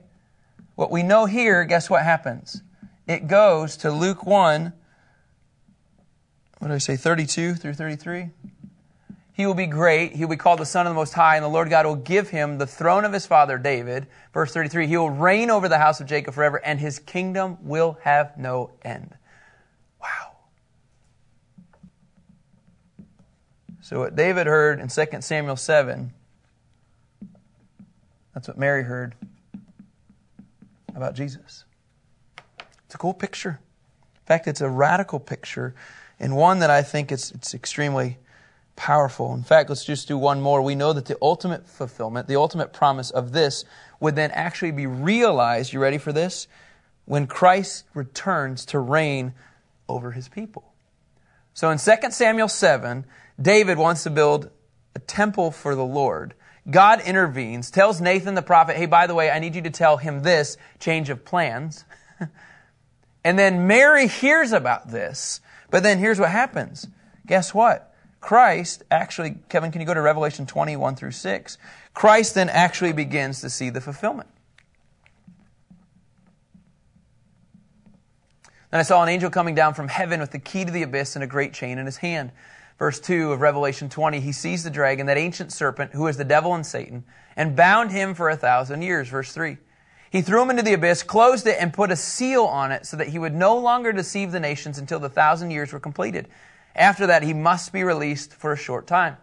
what 0.76 0.90
we 0.90 1.04
know 1.04 1.26
here, 1.26 1.64
guess 1.66 1.90
what 1.90 2.04
happens? 2.04 2.62
It 3.08 3.28
goes 3.28 3.78
to 3.78 3.92
Luke 3.92 4.26
1, 4.26 4.74
what 6.60 6.68
did 6.70 6.74
I 6.74 6.78
say, 6.78 6.96
32 6.96 7.56
through 7.56 7.74
33? 7.74 8.30
He 9.34 9.48
will 9.48 9.56
be 9.56 9.66
great. 9.66 10.14
He 10.14 10.24
will 10.24 10.30
be 10.30 10.38
called 10.38 10.60
the 10.60 10.66
Son 10.66 10.86
of 10.86 10.92
the 10.92 10.96
Most 10.96 11.14
High, 11.14 11.36
and 11.36 11.44
the 11.44 11.50
Lord 11.50 11.70
God 11.70 11.88
will 11.88 11.96
give 11.96 12.30
him 12.30 12.60
the 12.60 12.68
throne 12.68 13.04
of 13.04 13.12
his 13.12 13.26
father 13.26 13.58
David. 13.58 14.06
Verse 14.32 14.54
33 14.54 14.88
He 14.88 14.96
will 14.96 15.10
reign 15.10 15.50
over 15.50 15.68
the 15.68 15.80
house 15.80 16.00
of 16.00 16.08
Jacob 16.08 16.36
forever, 16.36 16.64
and 16.64 16.80
his 16.80 17.00
kingdom 17.00 17.58
will 17.62 17.98
have 18.04 18.38
no 18.38 18.70
end. 18.84 19.16
So, 23.84 24.00
what 24.00 24.16
David 24.16 24.48
heard 24.48 24.80
in 24.80 24.88
2 24.88 25.06
Samuel 25.20 25.58
7, 25.58 26.14
that's 28.34 28.48
what 28.48 28.58
Mary 28.58 28.84
heard 28.84 29.14
about 30.96 31.16
Jesus. 31.16 31.66
It's 32.86 32.96
a 32.96 32.98
cool 32.98 33.14
picture. 33.14 33.60
In 34.16 34.26
fact, 34.26 34.48
it's 34.48 34.62
a 34.62 34.70
radical 34.70 35.20
picture 35.20 35.76
and 36.18 36.38
one 36.38 36.60
that 36.60 36.70
I 36.70 36.82
think 36.82 37.12
it's, 37.12 37.32
it's 37.32 37.54
extremely 37.54 38.20
powerful. 38.78 39.34
In 39.34 39.44
fact, 39.44 39.68
let's 39.68 39.84
just 39.84 40.08
do 40.08 40.18
one 40.18 40.40
more. 40.40 40.62
We 40.62 40.76
know 40.76 40.94
that 40.94 41.08
the 41.08 41.18
ultimate 41.22 41.68
fulfillment, 41.68 42.30
the 42.30 42.38
ultimate 42.38 42.72
promise 42.72 43.12
of 43.12 43.34
this 43.34 43.66
would 44.00 44.16
then 44.16 44.32
actually 44.32 44.72
be 44.72 44.88
realized, 44.88 45.74
you 45.74 45.82
ready 45.82 45.98
for 45.98 46.14
this? 46.14 46.48
When 47.04 47.28
Christ 47.28 47.84
returns 47.94 48.66
to 48.68 48.80
reign 48.80 49.34
over 49.90 50.12
his 50.12 50.30
people. 50.30 50.72
So 51.54 51.70
in 51.70 51.78
2 51.78 52.12
Samuel 52.12 52.48
7, 52.48 53.04
David 53.42 53.78
wants 53.78 54.04
to 54.04 54.10
build 54.10 54.50
a 54.96 55.00
temple 55.00 55.52
for 55.52 55.76
the 55.76 55.86
Lord. 55.86 56.34
God 56.70 57.02
intervenes, 57.02 57.72
tells 57.72 58.00
Nathan 58.00 58.36
the 58.36 58.42
prophet, 58.42 58.78
hey, 58.78 58.86
by 58.86 59.08
the 59.08 59.16
way, 59.16 59.30
I 59.30 59.40
need 59.40 59.56
you 59.56 59.62
to 59.64 59.70
tell 59.70 59.98
him 59.98 60.22
this 60.22 60.58
change 60.80 61.10
of 61.10 61.26
plans. 61.26 61.84
and 63.24 63.38
then 63.38 63.68
Mary 63.68 64.08
hears 64.08 64.52
about 64.52 64.90
this. 64.90 65.42
But 65.70 65.84
then 65.84 66.00
here's 66.00 66.20
what 66.20 66.30
happens. 66.30 66.88
Guess 67.26 67.54
what? 67.54 67.94
Christ 68.22 68.84
actually, 68.90 69.36
Kevin, 69.50 69.72
can 69.72 69.82
you 69.82 69.88
go 69.88 69.94
to 69.94 70.02
Revelation 70.02 70.46
21 70.46 70.96
through 70.96 71.12
6? 71.12 71.58
Christ 71.94 72.36
then 72.36 72.48
actually 72.48 72.94
begins 72.94 73.42
to 73.42 73.50
see 73.50 73.70
the 73.70 73.82
fulfillment. 73.82 74.30
Then 78.72 78.80
I 78.80 78.84
saw 78.84 79.04
an 79.04 79.10
angel 79.10 79.30
coming 79.30 79.54
down 79.54 79.74
from 79.74 79.90
heaven 79.90 80.22
with 80.22 80.32
the 80.32 80.40
key 80.40 80.64
to 80.64 80.72
the 80.72 80.84
abyss 80.84 81.16
and 81.16 81.24
a 81.24 81.28
great 81.28 81.54
chain 81.54 81.78
in 81.78 81.86
his 81.86 81.98
hand 81.98 82.32
verse 82.78 83.00
2 83.00 83.32
of 83.32 83.42
Revelation 83.42 83.90
20, 83.90 84.20
he 84.20 84.32
sees 84.32 84.64
the 84.64 84.70
dragon, 84.70 85.06
that 85.08 85.18
ancient 85.18 85.52
serpent, 85.52 85.92
who 85.94 86.08
is 86.08 86.18
the 86.18 86.26
devil 86.26 86.54
and 86.54 86.66
Satan, 86.66 87.04
and 87.36 87.56
bound 87.56 87.92
him 87.92 88.14
for 88.14 88.30
a 88.30 88.36
thousand 88.36 88.82
years. 88.82 89.10
Verse 89.10 89.32
3. 89.34 89.58
He 90.12 90.22
threw 90.22 90.44
him 90.44 90.52
into 90.52 90.62
the 90.62 90.74
abyss, 90.74 91.02
closed 91.02 91.48
it, 91.48 91.58
and 91.60 91.74
put 91.74 91.92
a 91.92 91.96
seal 91.96 92.44
on 92.44 92.72
it 92.72 92.86
so 92.86 92.98
that 92.98 93.08
he 93.08 93.18
would 93.18 93.34
no 93.34 93.58
longer 93.58 93.92
deceive 93.92 94.32
the 94.32 94.40
nations 94.40 94.78
until 94.78 95.00
the 95.00 95.10
thousand 95.10 95.50
years 95.50 95.74
were 95.74 95.80
completed. 95.80 96.28
After 96.76 97.08
that, 97.08 97.24
he 97.24 97.34
must 97.34 97.74
be 97.74 97.84
released 97.84 98.34
for 98.34 98.54
a 98.54 98.58
short 98.58 98.86
time. 98.86 99.18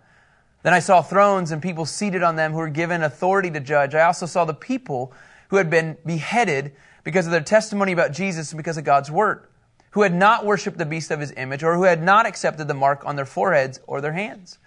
Then 0.63 0.75
I 0.75 0.81
saw 0.81 1.01
thrones 1.01 1.53
and 1.53 1.63
people 1.63 1.87
seated 1.87 2.23
on 2.23 2.37
them 2.37 2.53
who 2.53 2.59
were 2.59 2.69
given 2.69 3.03
authority 3.03 3.51
to 3.53 3.61
judge. 3.61 3.95
I 3.95 4.03
also 4.03 4.27
saw 4.27 4.45
the 4.45 4.53
people 4.53 5.13
who 5.49 5.57
had 5.57 5.71
been 5.71 5.97
beheaded 6.05 6.73
because 7.05 7.25
of 7.25 7.33
their 7.33 7.41
testimony 7.41 7.93
about 7.93 8.13
Jesus 8.13 8.51
and 8.53 8.57
because 8.57 8.77
of 8.77 8.85
God's 8.85 9.11
word 9.11 9.47
who 9.90 10.03
had 10.03 10.14
not 10.14 10.44
worshipped 10.44 10.79
the 10.79 10.87
beast 10.87 11.11
of 11.11 11.20
his 11.20 11.33
image, 11.37 11.62
or 11.62 11.74
who 11.74 11.85
had 11.85 12.03
not 12.03 12.26
accepted 12.26 12.68
the 12.68 12.74
mark 12.74 13.05
on 13.05 13.16
their 13.16 13.26
foreheads 13.26 13.81
or 13.87 14.00
their 14.00 14.12
hands. 14.12 14.59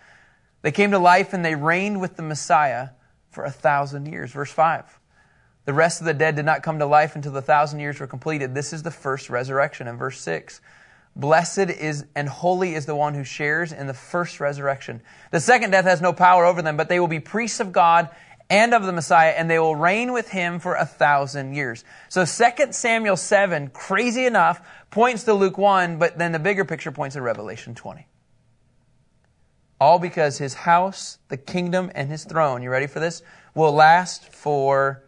They 0.61 0.71
came 0.71 0.91
to 0.91 0.99
life 0.99 1.33
and 1.33 1.43
they 1.43 1.55
reigned 1.55 2.01
with 2.01 2.15
the 2.15 2.23
Messiah 2.23 2.89
for 3.29 3.43
a 3.43 3.51
thousand 3.51 4.05
years. 4.07 4.31
Verse 4.31 4.51
5. 4.51 4.99
The 5.65 5.73
rest 5.73 6.01
of 6.01 6.05
the 6.05 6.13
dead 6.13 6.35
did 6.35 6.45
not 6.45 6.63
come 6.63 6.79
to 6.79 6.85
life 6.85 7.15
until 7.15 7.31
the 7.31 7.41
thousand 7.41 7.79
years 7.79 7.99
were 7.99 8.07
completed. 8.07 8.53
This 8.53 8.73
is 8.73 8.83
the 8.83 8.91
first 8.91 9.29
resurrection. 9.29 9.87
In 9.87 9.97
verse 9.97 10.19
6. 10.19 10.61
Blessed 11.15 11.69
is 11.69 12.05
and 12.15 12.27
holy 12.27 12.73
is 12.73 12.85
the 12.85 12.95
one 12.95 13.13
who 13.13 13.23
shares 13.23 13.71
in 13.71 13.87
the 13.87 13.93
first 13.93 14.39
resurrection. 14.39 15.01
The 15.31 15.39
second 15.39 15.71
death 15.71 15.85
has 15.85 16.01
no 16.01 16.11
power 16.11 16.43
over 16.43 16.61
them, 16.61 16.75
but 16.75 16.89
they 16.89 16.99
will 16.99 17.07
be 17.07 17.19
priests 17.19 17.59
of 17.59 17.71
God 17.71 18.09
and 18.49 18.73
of 18.73 18.83
the 18.83 18.91
Messiah, 18.91 19.31
and 19.31 19.49
they 19.49 19.59
will 19.59 19.75
reign 19.75 20.13
with 20.13 20.29
him 20.29 20.59
for 20.59 20.75
a 20.75 20.85
thousand 20.85 21.53
years. 21.53 21.83
So 22.09 22.25
2 22.25 22.71
Samuel 22.71 23.17
7, 23.17 23.69
crazy 23.69 24.25
enough, 24.25 24.61
points 24.91 25.23
to 25.23 25.33
Luke 25.33 25.57
1, 25.57 25.97
but 25.97 26.17
then 26.17 26.31
the 26.31 26.39
bigger 26.39 26.65
picture 26.65 26.91
points 26.91 27.15
to 27.15 27.21
Revelation 27.21 27.73
20. 27.75 28.07
All 29.79 29.99
because 29.99 30.37
his 30.37 30.53
house, 30.53 31.17
the 31.29 31.37
kingdom, 31.37 31.91
and 31.95 32.09
his 32.09 32.23
throne, 32.23 32.61
you 32.63 32.69
ready 32.69 32.87
for 32.87 32.99
this? 32.99 33.21
Will 33.55 33.73
last 33.73 34.33
forever. 34.33 35.01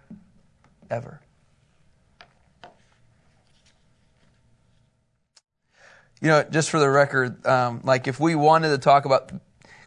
You 6.21 6.29
know, 6.29 6.43
just 6.43 6.69
for 6.69 6.79
the 6.79 6.89
record, 6.89 7.45
um, 7.45 7.81
like 7.83 8.07
if 8.07 8.19
we 8.19 8.35
wanted 8.35 8.69
to 8.69 8.77
talk 8.77 9.05
about 9.05 9.31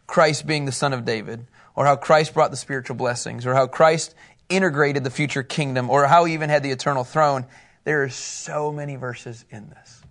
Christ 0.07 0.47
being 0.47 0.65
the 0.65 0.73
son 0.73 0.93
of 0.93 1.05
David, 1.05 1.47
or 1.79 1.87
how 1.87 1.95
Christ 1.95 2.35
brought 2.35 2.51
the 2.51 2.57
spiritual 2.57 2.97
blessings, 2.97 3.47
or 3.47 3.55
how 3.55 3.69
Christ 3.69 4.13
integrated 4.49 5.05
the 5.05 5.13
future 5.13 5.45
kingdom, 5.45 5.91
or 5.91 6.09
how 6.09 6.25
he 6.25 6.35
even 6.35 6.51
had 6.51 6.65
the 6.65 6.73
eternal 6.73 7.05
throne. 7.05 7.47
There 7.85 8.03
are 8.03 8.09
so 8.09 8.73
many 8.73 8.97
verses 8.97 9.45
in 9.49 9.71
this. 9.71 10.03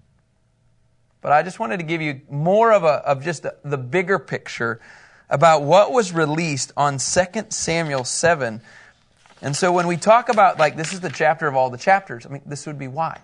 But 1.20 1.34
I 1.34 1.44
just 1.44 1.60
wanted 1.60 1.82
to 1.82 1.84
give 1.84 2.02
you 2.02 2.22
more 2.30 2.72
of, 2.72 2.86
a, 2.86 3.06
of 3.06 3.22
just 3.22 3.44
the, 3.44 3.58
the 3.66 3.78
bigger 3.78 4.18
picture 4.18 4.80
about 5.30 5.64
what 5.64 5.92
was 5.92 6.14
released 6.14 6.72
on 6.78 7.00
2 7.00 7.26
Samuel 7.50 8.06
7. 8.06 8.62
And 9.42 9.54
so 9.54 9.74
when 9.74 9.88
we 9.88 9.98
talk 9.98 10.30
about, 10.30 10.58
like, 10.58 10.78
this 10.78 10.94
is 10.94 11.02
the 11.02 11.10
chapter 11.10 11.48
of 11.48 11.58
all 11.58 11.70
the 11.70 11.78
chapters, 11.78 12.26
I 12.26 12.30
mean, 12.30 12.44
this 12.46 12.66
would 12.66 12.80
be 12.80 12.88
why. 12.88 13.20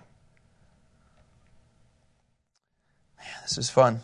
Man, 3.18 3.26
this 3.42 3.56
is 3.56 3.70
fun. 3.70 4.00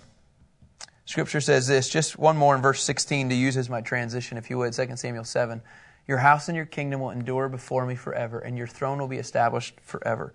Scripture 1.10 1.40
says 1.40 1.66
this, 1.66 1.88
just 1.88 2.20
one 2.20 2.36
more 2.36 2.54
in 2.54 2.62
verse 2.62 2.84
16 2.84 3.30
to 3.30 3.34
use 3.34 3.56
as 3.56 3.68
my 3.68 3.80
transition, 3.80 4.38
if 4.38 4.48
you 4.48 4.56
would, 4.58 4.72
2 4.72 4.94
Samuel 4.94 5.24
7. 5.24 5.60
Your 6.06 6.18
house 6.18 6.46
and 6.48 6.54
your 6.54 6.66
kingdom 6.66 7.00
will 7.00 7.10
endure 7.10 7.48
before 7.48 7.84
me 7.84 7.96
forever, 7.96 8.38
and 8.38 8.56
your 8.56 8.68
throne 8.68 9.00
will 9.00 9.08
be 9.08 9.16
established 9.16 9.74
forever. 9.80 10.32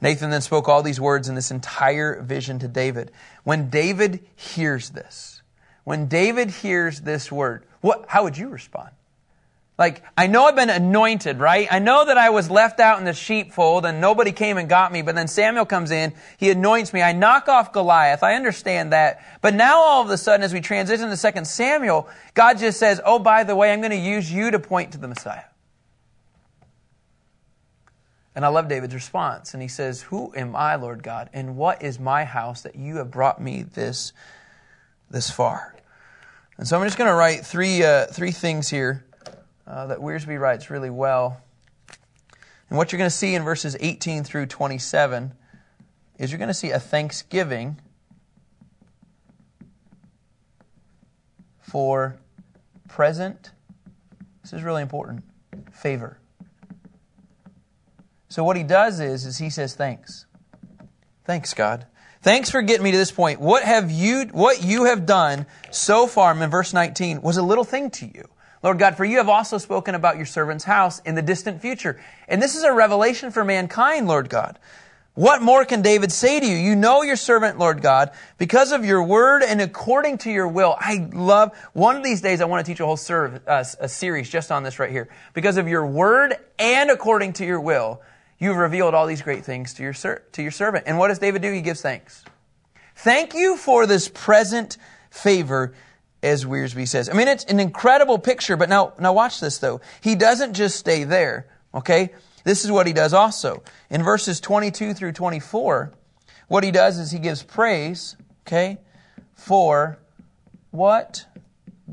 Nathan 0.00 0.30
then 0.30 0.40
spoke 0.40 0.70
all 0.70 0.82
these 0.82 0.98
words 0.98 1.28
in 1.28 1.34
this 1.34 1.50
entire 1.50 2.22
vision 2.22 2.58
to 2.60 2.66
David. 2.66 3.12
When 3.44 3.68
David 3.68 4.24
hears 4.34 4.88
this, 4.88 5.42
when 5.84 6.06
David 6.06 6.48
hears 6.48 7.02
this 7.02 7.30
word, 7.30 7.66
what, 7.82 8.06
how 8.08 8.24
would 8.24 8.38
you 8.38 8.48
respond? 8.48 8.92
Like, 9.78 10.02
I 10.16 10.26
know 10.26 10.46
I've 10.46 10.56
been 10.56 10.70
anointed, 10.70 11.38
right? 11.38 11.68
I 11.70 11.80
know 11.80 12.06
that 12.06 12.16
I 12.16 12.30
was 12.30 12.50
left 12.50 12.80
out 12.80 12.98
in 12.98 13.04
the 13.04 13.12
sheepfold 13.12 13.84
and 13.84 14.00
nobody 14.00 14.32
came 14.32 14.56
and 14.56 14.70
got 14.70 14.90
me, 14.90 15.02
but 15.02 15.14
then 15.14 15.28
Samuel 15.28 15.66
comes 15.66 15.90
in, 15.90 16.14
he 16.38 16.50
anoints 16.50 16.94
me, 16.94 17.02
I 17.02 17.12
knock 17.12 17.48
off 17.48 17.74
Goliath, 17.74 18.22
I 18.22 18.36
understand 18.36 18.94
that. 18.94 19.22
But 19.42 19.54
now 19.54 19.78
all 19.78 20.02
of 20.02 20.08
a 20.08 20.16
sudden, 20.16 20.42
as 20.42 20.54
we 20.54 20.62
transition 20.62 21.14
to 21.14 21.32
2 21.32 21.44
Samuel, 21.44 22.08
God 22.32 22.58
just 22.58 22.78
says, 22.78 23.02
oh, 23.04 23.18
by 23.18 23.44
the 23.44 23.54
way, 23.54 23.70
I'm 23.70 23.80
going 23.80 23.90
to 23.90 23.96
use 23.96 24.32
you 24.32 24.50
to 24.50 24.58
point 24.58 24.92
to 24.92 24.98
the 24.98 25.08
Messiah. 25.08 25.44
And 28.34 28.44
I 28.44 28.48
love 28.48 28.68
David's 28.68 28.94
response. 28.94 29.54
And 29.54 29.62
he 29.62 29.68
says, 29.68 30.02
Who 30.02 30.30
am 30.36 30.54
I, 30.54 30.74
Lord 30.76 31.02
God? 31.02 31.30
And 31.32 31.56
what 31.56 31.82
is 31.82 31.98
my 31.98 32.24
house 32.24 32.60
that 32.62 32.76
you 32.76 32.96
have 32.96 33.10
brought 33.10 33.40
me 33.40 33.62
this, 33.62 34.12
this 35.10 35.30
far? 35.30 35.74
And 36.58 36.68
so 36.68 36.78
I'm 36.78 36.86
just 36.86 36.98
going 36.98 37.08
to 37.08 37.14
write 37.14 37.46
three, 37.46 37.82
uh, 37.82 38.04
three 38.08 38.32
things 38.32 38.68
here 38.68 39.05
uh, 39.66 39.86
that 39.86 39.98
Wiersbe 39.98 40.38
writes 40.38 40.70
really 40.70 40.90
well. 40.90 41.40
And 42.68 42.78
what 42.78 42.92
you're 42.92 42.98
going 42.98 43.10
to 43.10 43.16
see 43.16 43.34
in 43.34 43.42
verses 43.42 43.76
18 43.80 44.24
through 44.24 44.46
27 44.46 45.32
is 46.18 46.30
you're 46.30 46.38
going 46.38 46.48
to 46.48 46.54
see 46.54 46.70
a 46.70 46.80
thanksgiving 46.80 47.80
for 51.60 52.16
present, 52.88 53.50
this 54.42 54.52
is 54.52 54.62
really 54.62 54.82
important, 54.82 55.24
favor. 55.72 56.18
So 58.28 58.44
what 58.44 58.56
he 58.56 58.62
does 58.62 59.00
is, 59.00 59.24
is 59.24 59.38
he 59.38 59.50
says 59.50 59.74
thanks. 59.74 60.26
Thanks, 61.24 61.54
God. 61.54 61.86
Thanks 62.22 62.50
for 62.50 62.62
getting 62.62 62.84
me 62.84 62.92
to 62.92 62.96
this 62.96 63.12
point. 63.12 63.40
What 63.40 63.62
have 63.62 63.90
you, 63.90 64.26
what 64.32 64.62
you 64.62 64.84
have 64.84 65.06
done 65.06 65.46
so 65.70 66.06
far, 66.06 66.40
in 66.40 66.50
verse 66.50 66.72
19, 66.72 67.20
was 67.20 67.36
a 67.36 67.42
little 67.42 67.64
thing 67.64 67.90
to 67.90 68.06
you. 68.06 68.28
Lord 68.66 68.80
God, 68.80 68.96
for 68.96 69.04
you 69.04 69.18
have 69.18 69.28
also 69.28 69.58
spoken 69.58 69.94
about 69.94 70.16
your 70.16 70.26
servant's 70.26 70.64
house 70.64 70.98
in 71.02 71.14
the 71.14 71.22
distant 71.22 71.62
future. 71.62 72.00
And 72.26 72.42
this 72.42 72.56
is 72.56 72.64
a 72.64 72.72
revelation 72.72 73.30
for 73.30 73.44
mankind, 73.44 74.08
Lord 74.08 74.28
God. 74.28 74.58
What 75.14 75.40
more 75.40 75.64
can 75.64 75.82
David 75.82 76.10
say 76.10 76.40
to 76.40 76.44
you? 76.44 76.56
You 76.56 76.74
know 76.74 77.02
your 77.02 77.14
servant, 77.14 77.60
Lord 77.60 77.80
God, 77.80 78.10
because 78.38 78.72
of 78.72 78.84
your 78.84 79.04
word 79.04 79.44
and 79.44 79.60
according 79.60 80.18
to 80.18 80.32
your 80.32 80.48
will. 80.48 80.74
I 80.80 81.08
love, 81.12 81.56
one 81.74 81.94
of 81.94 82.02
these 82.02 82.20
days 82.20 82.40
I 82.40 82.46
want 82.46 82.66
to 82.66 82.68
teach 82.68 82.80
a 82.80 82.84
whole 82.84 82.96
serve, 82.96 83.40
uh, 83.46 83.62
a 83.78 83.88
series 83.88 84.28
just 84.28 84.50
on 84.50 84.64
this 84.64 84.80
right 84.80 84.90
here. 84.90 85.08
Because 85.32 85.58
of 85.58 85.68
your 85.68 85.86
word 85.86 86.34
and 86.58 86.90
according 86.90 87.34
to 87.34 87.46
your 87.46 87.60
will, 87.60 88.02
you've 88.40 88.56
revealed 88.56 88.94
all 88.94 89.06
these 89.06 89.22
great 89.22 89.44
things 89.44 89.74
to 89.74 89.84
your, 89.84 89.94
ser- 89.94 90.24
to 90.32 90.42
your 90.42 90.50
servant. 90.50 90.86
And 90.88 90.98
what 90.98 91.06
does 91.06 91.20
David 91.20 91.40
do? 91.40 91.52
He 91.52 91.60
gives 91.60 91.82
thanks. 91.82 92.24
Thank 92.96 93.32
you 93.32 93.56
for 93.56 93.86
this 93.86 94.08
present 94.08 94.76
favor, 95.08 95.72
as 96.26 96.44
Wiersbe 96.44 96.86
says. 96.88 97.08
I 97.08 97.12
mean, 97.12 97.28
it's 97.28 97.44
an 97.44 97.60
incredible 97.60 98.18
picture, 98.18 98.56
but 98.56 98.68
now, 98.68 98.92
now 98.98 99.12
watch 99.12 99.40
this 99.40 99.58
though. 99.58 99.80
He 100.00 100.14
doesn't 100.16 100.54
just 100.54 100.76
stay 100.76 101.04
there, 101.04 101.46
okay? 101.72 102.10
This 102.44 102.64
is 102.64 102.70
what 102.70 102.86
he 102.86 102.92
does 102.92 103.14
also. 103.14 103.62
In 103.90 104.02
verses 104.02 104.40
22 104.40 104.94
through 104.94 105.12
24, 105.12 105.92
what 106.48 106.64
he 106.64 106.70
does 106.70 106.98
is 106.98 107.10
he 107.10 107.18
gives 107.18 107.42
praise, 107.42 108.16
okay, 108.46 108.78
for 109.34 109.98
what 110.70 111.26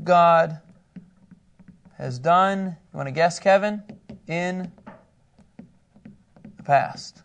God 0.02 0.60
has 1.96 2.18
done. 2.18 2.76
You 2.92 2.96
want 2.96 3.06
to 3.06 3.12
guess, 3.12 3.38
Kevin? 3.38 3.82
In 4.26 4.72
the 6.56 6.62
past. 6.64 7.22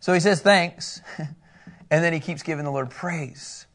So 0.00 0.12
he 0.12 0.20
says 0.20 0.40
thanks, 0.40 1.00
and 1.18 2.04
then 2.04 2.12
he 2.12 2.20
keeps 2.20 2.42
giving 2.42 2.64
the 2.64 2.72
Lord 2.72 2.90
praise. 2.90 3.66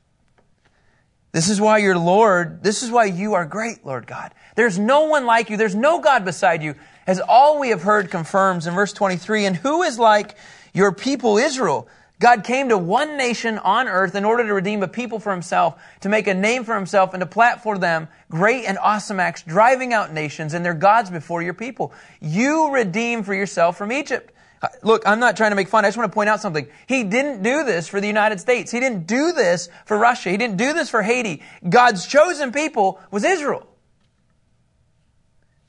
This 1.33 1.49
is 1.49 1.59
why 1.59 1.79
you're 1.79 1.97
Lord. 1.97 2.61
This 2.61 2.83
is 2.83 2.91
why 2.91 3.05
you 3.05 3.33
are 3.33 3.45
great, 3.45 3.83
Lord 3.83 4.05
God. 4.05 4.33
There's 4.55 4.77
no 4.77 5.05
one 5.05 5.25
like 5.25 5.49
you. 5.49 5.57
There's 5.57 5.75
no 5.75 5.99
God 5.99 6.23
beside 6.23 6.61
you, 6.61 6.75
as 7.07 7.19
all 7.19 7.59
we 7.59 7.69
have 7.69 7.81
heard 7.81 8.11
confirms 8.11 8.67
in 8.67 8.75
verse 8.75 8.93
23. 8.93 9.45
And 9.45 9.55
who 9.55 9.81
is 9.81 9.97
like 9.97 10.35
your 10.73 10.91
people 10.91 11.39
Israel? 11.39 11.87
God 12.19 12.43
came 12.43 12.69
to 12.69 12.77
one 12.77 13.17
nation 13.17 13.57
on 13.57 13.87
earth 13.87 14.13
in 14.13 14.25
order 14.25 14.45
to 14.45 14.53
redeem 14.53 14.83
a 14.83 14.87
people 14.87 15.19
for 15.19 15.31
himself, 15.31 15.81
to 16.01 16.09
make 16.09 16.27
a 16.27 16.35
name 16.35 16.63
for 16.63 16.75
himself, 16.75 17.15
and 17.15 17.21
to 17.21 17.25
plant 17.25 17.61
for 17.61 17.79
them 17.79 18.07
great 18.29 18.65
and 18.65 18.77
awesome 18.77 19.19
acts, 19.19 19.41
driving 19.41 19.91
out 19.91 20.13
nations 20.13 20.53
and 20.53 20.63
their 20.63 20.75
gods 20.75 21.09
before 21.09 21.41
your 21.41 21.55
people. 21.55 21.91
You 22.21 22.71
redeem 22.71 23.23
for 23.23 23.33
yourself 23.33 23.75
from 23.75 23.91
Egypt. 23.91 24.31
Uh, 24.63 24.69
look, 24.81 25.03
I'm 25.05 25.19
not 25.19 25.35
trying 25.35 25.51
to 25.51 25.57
make 25.57 25.67
fun. 25.67 25.83
I 25.83 25.89
just 25.89 25.97
want 25.97 26.09
to 26.09 26.15
point 26.15 26.29
out 26.29 26.39
something. 26.39 26.67
He 26.87 27.03
didn't 27.03 27.43
do 27.43 27.65
this 27.65 27.89
for 27.89 27.99
the 27.99 28.07
United 28.07 28.39
States. 28.39 28.71
He 28.71 28.79
didn't 28.79 29.07
do 29.07 29.33
this 29.33 29.67
for 29.85 29.97
Russia. 29.97 30.29
He 30.29 30.37
didn't 30.37 30.55
do 30.55 30.71
this 30.71 30.89
for 30.89 31.01
Haiti. 31.01 31.43
God's 31.67 32.07
chosen 32.07 32.53
people 32.53 33.01
was 33.11 33.25
Israel. 33.25 33.67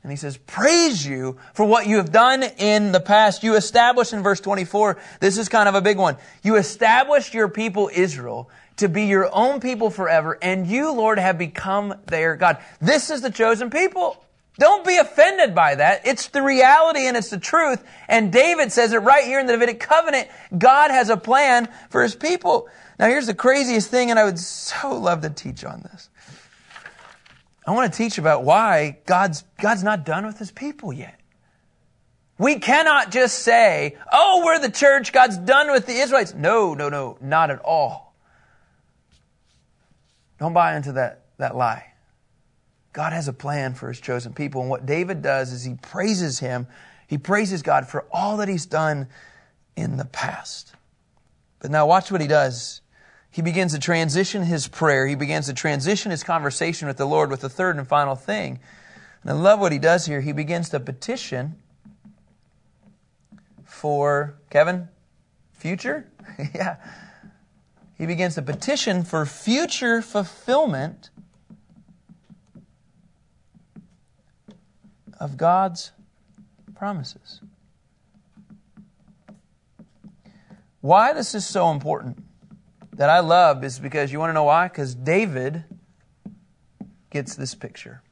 And 0.04 0.12
he 0.12 0.16
says, 0.16 0.36
Praise 0.36 1.04
you 1.04 1.38
for 1.54 1.64
what 1.64 1.88
you 1.88 1.96
have 1.96 2.12
done 2.12 2.44
in 2.44 2.92
the 2.92 3.00
past. 3.00 3.42
You 3.42 3.56
established 3.56 4.12
in 4.12 4.22
verse 4.22 4.38
24, 4.40 4.96
this 5.18 5.38
is 5.38 5.48
kind 5.48 5.68
of 5.68 5.74
a 5.74 5.80
big 5.80 5.98
one. 5.98 6.16
You 6.44 6.54
established 6.54 7.34
your 7.34 7.48
people 7.48 7.90
Israel 7.92 8.48
to 8.76 8.88
be 8.88 9.06
your 9.06 9.28
own 9.34 9.60
people 9.60 9.90
forever, 9.90 10.38
and 10.40 10.66
you, 10.66 10.92
Lord, 10.92 11.18
have 11.18 11.38
become 11.38 11.94
their 12.06 12.36
God. 12.36 12.58
This 12.80 13.10
is 13.10 13.22
the 13.22 13.30
chosen 13.30 13.70
people. 13.70 14.24
Don't 14.58 14.86
be 14.86 14.96
offended 14.96 15.54
by 15.54 15.74
that. 15.74 16.06
It's 16.06 16.28
the 16.28 16.42
reality 16.42 17.06
and 17.06 17.16
it's 17.16 17.30
the 17.30 17.38
truth. 17.38 17.82
And 18.08 18.32
David 18.32 18.70
says 18.70 18.92
it 18.92 18.98
right 18.98 19.24
here 19.24 19.40
in 19.40 19.46
the 19.46 19.52
Davidic 19.52 19.80
covenant. 19.80 20.28
God 20.56 20.90
has 20.92 21.10
a 21.10 21.16
plan 21.16 21.68
for 21.90 22.02
his 22.02 22.14
people. 22.14 22.68
Now 22.98 23.06
here's 23.08 23.26
the 23.26 23.34
craziest 23.34 23.90
thing, 23.90 24.10
and 24.10 24.18
I 24.18 24.24
would 24.24 24.38
so 24.38 24.96
love 24.96 25.22
to 25.22 25.30
teach 25.30 25.64
on 25.64 25.80
this. 25.82 26.08
I 27.66 27.72
want 27.72 27.92
to 27.92 27.96
teach 27.96 28.18
about 28.18 28.44
why 28.44 28.98
God's, 29.06 29.42
God's 29.60 29.82
not 29.82 30.04
done 30.04 30.24
with 30.26 30.38
his 30.38 30.52
people 30.52 30.92
yet. 30.92 31.18
We 32.38 32.58
cannot 32.58 33.10
just 33.10 33.40
say, 33.40 33.96
oh, 34.12 34.42
we're 34.44 34.58
the 34.58 34.70
church, 34.70 35.12
God's 35.12 35.38
done 35.38 35.70
with 35.70 35.86
the 35.86 35.94
Israelites. 35.94 36.34
No, 36.34 36.74
no, 36.74 36.88
no, 36.88 37.16
not 37.20 37.50
at 37.50 37.60
all. 37.60 38.14
Don't 40.38 40.52
buy 40.52 40.76
into 40.76 40.92
that, 40.92 41.24
that 41.38 41.56
lie. 41.56 41.93
God 42.94 43.12
has 43.12 43.28
a 43.28 43.34
plan 43.34 43.74
for 43.74 43.88
his 43.88 44.00
chosen 44.00 44.32
people. 44.32 44.62
And 44.62 44.70
what 44.70 44.86
David 44.86 45.20
does 45.20 45.52
is 45.52 45.64
he 45.64 45.74
praises 45.74 46.38
him. 46.38 46.66
He 47.06 47.18
praises 47.18 47.60
God 47.60 47.86
for 47.86 48.06
all 48.10 48.38
that 48.38 48.48
he's 48.48 48.64
done 48.64 49.08
in 49.76 49.98
the 49.98 50.06
past. 50.06 50.72
But 51.58 51.70
now 51.70 51.86
watch 51.86 52.10
what 52.10 52.22
he 52.22 52.26
does 52.26 52.80
he 53.34 53.42
begins 53.42 53.72
to 53.72 53.80
transition 53.80 54.44
his 54.44 54.68
prayer. 54.68 55.08
He 55.08 55.16
begins 55.16 55.46
to 55.46 55.54
transition 55.54 56.12
his 56.12 56.22
conversation 56.22 56.86
with 56.86 56.98
the 56.98 57.04
Lord 57.04 57.30
with 57.30 57.40
the 57.40 57.48
third 57.48 57.76
and 57.76 57.88
final 57.88 58.14
thing. 58.14 58.60
And 59.22 59.32
I 59.32 59.34
love 59.34 59.58
what 59.58 59.72
he 59.72 59.80
does 59.80 60.06
here. 60.06 60.20
He 60.20 60.30
begins 60.30 60.68
to 60.68 60.78
petition 60.78 61.56
for, 63.64 64.36
Kevin, 64.50 64.88
future? 65.52 66.06
yeah. 66.54 66.76
He 67.98 68.06
begins 68.06 68.36
to 68.36 68.42
petition 68.42 69.02
for 69.02 69.26
future 69.26 70.00
fulfillment 70.00 71.10
of 75.24 75.38
God's 75.38 75.90
promises. 76.74 77.40
Why 80.82 81.14
this 81.14 81.34
is 81.34 81.46
so 81.46 81.70
important 81.70 82.22
that 82.92 83.08
I 83.08 83.20
love 83.20 83.64
is 83.64 83.78
because 83.78 84.12
you 84.12 84.18
want 84.18 84.28
to 84.28 84.34
know 84.34 84.44
why? 84.44 84.68
Because 84.68 84.94
David 84.94 85.64
gets 87.08 87.36
this 87.36 87.54
picture. 87.54 88.02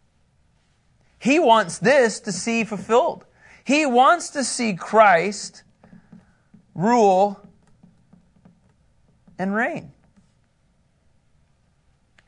He 1.19 1.39
wants 1.39 1.77
this 1.77 2.19
to 2.21 2.33
see 2.33 2.65
fulfilled. 2.65 3.27
He 3.63 3.85
wants 3.85 4.31
to 4.31 4.43
see 4.43 4.73
Christ 4.73 5.65
rule 6.75 7.47
and 9.39 9.55
reign. 9.55 9.93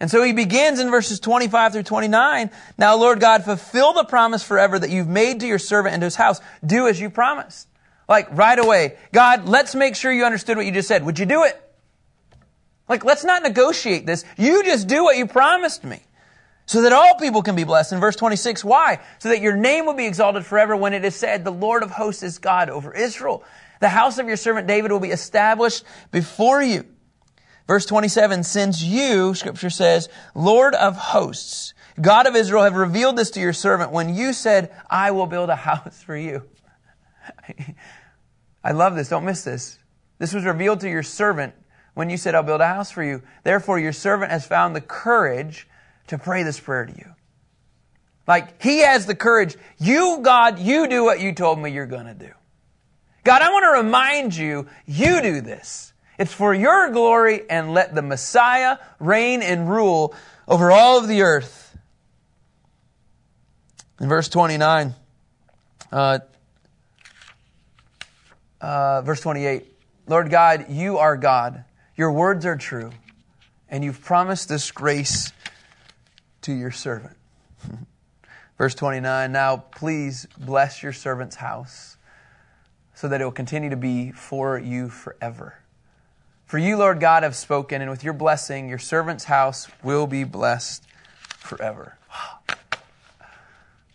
And 0.00 0.10
so 0.10 0.22
he 0.22 0.32
begins 0.32 0.80
in 0.80 0.90
verses 0.90 1.20
25 1.20 1.72
through 1.72 1.82
29. 1.84 2.50
Now, 2.76 2.96
Lord 2.96 3.20
God, 3.20 3.44
fulfill 3.44 3.92
the 3.92 4.04
promise 4.04 4.42
forever 4.42 4.78
that 4.78 4.90
you've 4.90 5.08
made 5.08 5.40
to 5.40 5.46
your 5.46 5.58
servant 5.58 5.94
and 5.94 6.00
to 6.02 6.06
his 6.06 6.16
house. 6.16 6.40
Do 6.64 6.88
as 6.88 7.00
you 7.00 7.10
promised. 7.10 7.68
Like 8.08 8.28
right 8.36 8.58
away. 8.58 8.98
God, 9.12 9.48
let's 9.48 9.74
make 9.74 9.96
sure 9.96 10.12
you 10.12 10.24
understood 10.24 10.56
what 10.56 10.66
you 10.66 10.72
just 10.72 10.88
said. 10.88 11.04
Would 11.04 11.18
you 11.18 11.26
do 11.26 11.44
it? 11.44 11.60
Like, 12.88 13.04
let's 13.04 13.24
not 13.24 13.42
negotiate 13.42 14.04
this. 14.04 14.24
You 14.36 14.62
just 14.62 14.88
do 14.88 15.04
what 15.04 15.16
you 15.16 15.26
promised 15.26 15.84
me. 15.84 16.00
So 16.66 16.82
that 16.82 16.92
all 16.92 17.14
people 17.16 17.42
can 17.42 17.56
be 17.56 17.64
blessed. 17.64 17.92
In 17.92 18.00
verse 18.00 18.16
26, 18.16 18.64
why? 18.64 19.00
So 19.18 19.28
that 19.30 19.40
your 19.40 19.56
name 19.56 19.86
will 19.86 19.94
be 19.94 20.06
exalted 20.06 20.44
forever 20.44 20.76
when 20.76 20.92
it 20.92 21.04
is 21.04 21.14
said, 21.14 21.44
the 21.44 21.52
Lord 21.52 21.82
of 21.82 21.90
hosts 21.90 22.22
is 22.22 22.38
God 22.38 22.68
over 22.68 22.92
Israel. 22.92 23.44
The 23.80 23.88
house 23.88 24.18
of 24.18 24.26
your 24.26 24.36
servant 24.36 24.66
David 24.66 24.92
will 24.92 25.00
be 25.00 25.10
established 25.10 25.84
before 26.10 26.62
you. 26.62 26.86
Verse 27.66 27.86
27, 27.86 28.42
since 28.42 28.82
you, 28.82 29.34
scripture 29.34 29.70
says, 29.70 30.08
Lord 30.34 30.74
of 30.74 30.96
hosts, 30.96 31.72
God 32.00 32.26
of 32.26 32.36
Israel, 32.36 32.64
have 32.64 32.76
revealed 32.76 33.16
this 33.16 33.30
to 33.32 33.40
your 33.40 33.54
servant 33.54 33.90
when 33.90 34.14
you 34.14 34.32
said, 34.32 34.74
I 34.90 35.12
will 35.12 35.26
build 35.26 35.48
a 35.48 35.56
house 35.70 36.02
for 36.02 36.16
you. 36.16 36.42
I 38.62 38.72
love 38.72 38.96
this. 38.96 39.08
Don't 39.08 39.24
miss 39.24 39.44
this. 39.44 39.78
This 40.18 40.34
was 40.34 40.44
revealed 40.44 40.80
to 40.80 40.90
your 40.90 41.02
servant 41.02 41.54
when 41.94 42.10
you 42.10 42.16
said, 42.16 42.34
I'll 42.34 42.42
build 42.42 42.60
a 42.60 42.66
house 42.66 42.90
for 42.90 43.02
you. 43.02 43.22
Therefore, 43.44 43.78
your 43.78 43.92
servant 43.92 44.30
has 44.30 44.46
found 44.46 44.76
the 44.76 44.80
courage 44.80 45.66
to 46.08 46.18
pray 46.18 46.42
this 46.42 46.60
prayer 46.60 46.84
to 46.84 46.92
you. 46.92 47.14
Like, 48.26 48.62
he 48.62 48.80
has 48.80 49.06
the 49.06 49.14
courage. 49.14 49.56
You, 49.78 50.18
God, 50.22 50.58
you 50.58 50.86
do 50.88 51.04
what 51.04 51.20
you 51.20 51.32
told 51.32 51.58
me 51.58 51.70
you're 51.70 51.86
going 51.86 52.06
to 52.06 52.14
do. 52.14 52.30
God, 53.22 53.42
I 53.42 53.50
want 53.50 53.64
to 53.64 53.82
remind 53.84 54.34
you, 54.36 54.66
you 54.86 55.22
do 55.22 55.40
this. 55.40 55.93
It's 56.18 56.32
for 56.32 56.54
your 56.54 56.90
glory 56.90 57.42
and 57.48 57.72
let 57.72 57.94
the 57.94 58.02
Messiah 58.02 58.78
reign 58.98 59.42
and 59.42 59.68
rule 59.68 60.14
over 60.46 60.70
all 60.70 60.98
of 60.98 61.08
the 61.08 61.22
earth. 61.22 61.76
In 64.00 64.08
verse 64.08 64.28
29, 64.28 64.94
uh, 65.92 66.18
uh, 68.60 69.02
verse 69.02 69.20
28, 69.20 69.72
Lord 70.06 70.30
God, 70.30 70.66
you 70.68 70.98
are 70.98 71.16
God. 71.16 71.64
Your 71.96 72.12
words 72.12 72.44
are 72.44 72.56
true. 72.56 72.90
and 73.68 73.82
you've 73.82 74.02
promised 74.02 74.48
this 74.48 74.70
grace 74.70 75.32
to 76.42 76.52
your 76.52 76.70
servant. 76.70 77.16
Verse 78.58 78.74
29 78.74 79.32
Now 79.32 79.56
please 79.56 80.28
bless 80.38 80.82
your 80.82 80.92
servant's 80.92 81.36
house 81.36 81.96
so 82.94 83.08
that 83.08 83.20
it 83.20 83.24
will 83.24 83.32
continue 83.32 83.70
to 83.70 83.76
be 83.76 84.12
for 84.12 84.58
you 84.58 84.88
forever. 84.88 85.58
For 86.46 86.58
you, 86.58 86.76
Lord 86.76 87.00
God, 87.00 87.22
have 87.22 87.34
spoken, 87.34 87.80
and 87.80 87.90
with 87.90 88.04
your 88.04 88.12
blessing, 88.12 88.68
your 88.68 88.78
servant's 88.78 89.24
house 89.24 89.66
will 89.82 90.06
be 90.06 90.24
blessed 90.24 90.84
forever. 91.38 91.98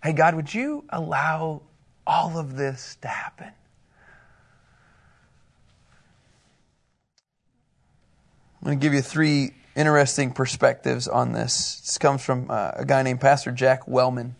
Hey, 0.03 0.13
God, 0.13 0.35
would 0.35 0.53
you 0.53 0.85
allow 0.89 1.62
all 2.07 2.38
of 2.38 2.55
this 2.55 2.97
to 3.01 3.07
happen? 3.07 3.51
I'm 8.62 8.65
going 8.65 8.79
to 8.79 8.85
give 8.85 8.93
you 8.93 9.01
three 9.01 9.53
interesting 9.75 10.31
perspectives 10.31 11.07
on 11.07 11.31
this. 11.31 11.81
This 11.81 11.97
comes 11.97 12.21
from 12.23 12.47
uh, 12.49 12.71
a 12.75 12.85
guy 12.85 13.03
named 13.03 13.21
Pastor 13.21 13.51
Jack 13.51 13.88
Wellman. 13.88 14.35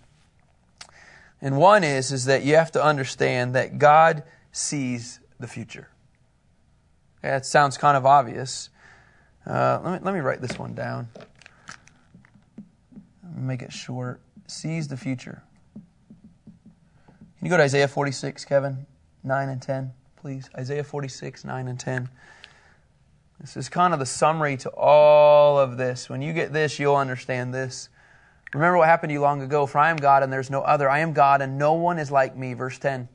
And 1.41 1.57
one 1.57 1.85
is, 1.85 2.11
is 2.11 2.25
that 2.25 2.43
you 2.43 2.55
have 2.55 2.71
to 2.73 2.83
understand 2.83 3.55
that 3.55 3.77
God 3.77 4.23
sees 4.51 5.19
the 5.39 5.47
future. 5.47 5.87
Yeah, 7.23 7.38
it 7.38 7.45
sounds 7.45 7.77
kind 7.77 7.97
of 7.97 8.05
obvious. 8.05 8.69
Uh, 9.45 9.79
let, 9.84 9.93
me, 9.93 10.05
let 10.05 10.13
me 10.13 10.19
write 10.21 10.41
this 10.41 10.58
one 10.58 10.73
down. 10.73 11.10
Make 13.36 13.62
it 13.62 13.73
short. 13.73 14.21
Sees 14.47 14.88
the 14.88 14.97
future. 14.97 15.43
Can 15.75 17.45
you 17.45 17.49
go 17.49 17.58
to 17.58 17.63
Isaiah 17.63 17.88
46, 17.88 18.45
Kevin? 18.45 18.86
9 19.23 19.49
and 19.49 19.62
10, 19.62 19.91
please. 20.17 20.49
Isaiah 20.58 20.84
46, 20.84 21.45
9 21.45 21.67
and 21.67 21.79
10. 21.79 22.10
This 23.39 23.55
is 23.55 23.69
kind 23.69 23.93
of 23.93 23.99
the 23.99 24.05
summary 24.05 24.58
to 24.58 24.69
all 24.71 25.58
of 25.58 25.77
this. 25.77 26.10
When 26.10 26.21
you 26.21 26.34
get 26.34 26.51
this, 26.51 26.79
you'll 26.79 26.97
understand 26.97 27.53
this. 27.53 27.89
Remember 28.53 28.77
what 28.77 28.88
happened 28.88 29.12
to 29.12 29.13
you 29.13 29.21
long 29.21 29.41
ago. 29.41 29.65
For 29.65 29.77
I 29.77 29.89
am 29.89 29.97
God 29.97 30.23
and 30.23 30.34
there's 30.34 30.49
no 30.49 30.62
other. 30.62 30.89
I 30.89 30.99
am 30.99 31.13
God 31.13 31.41
and 31.41 31.58
no 31.58 31.73
one 31.73 31.99
is 31.99 32.12
like 32.12 32.36
me. 32.36 32.53
Verse 32.53 32.77
10. 32.77 33.08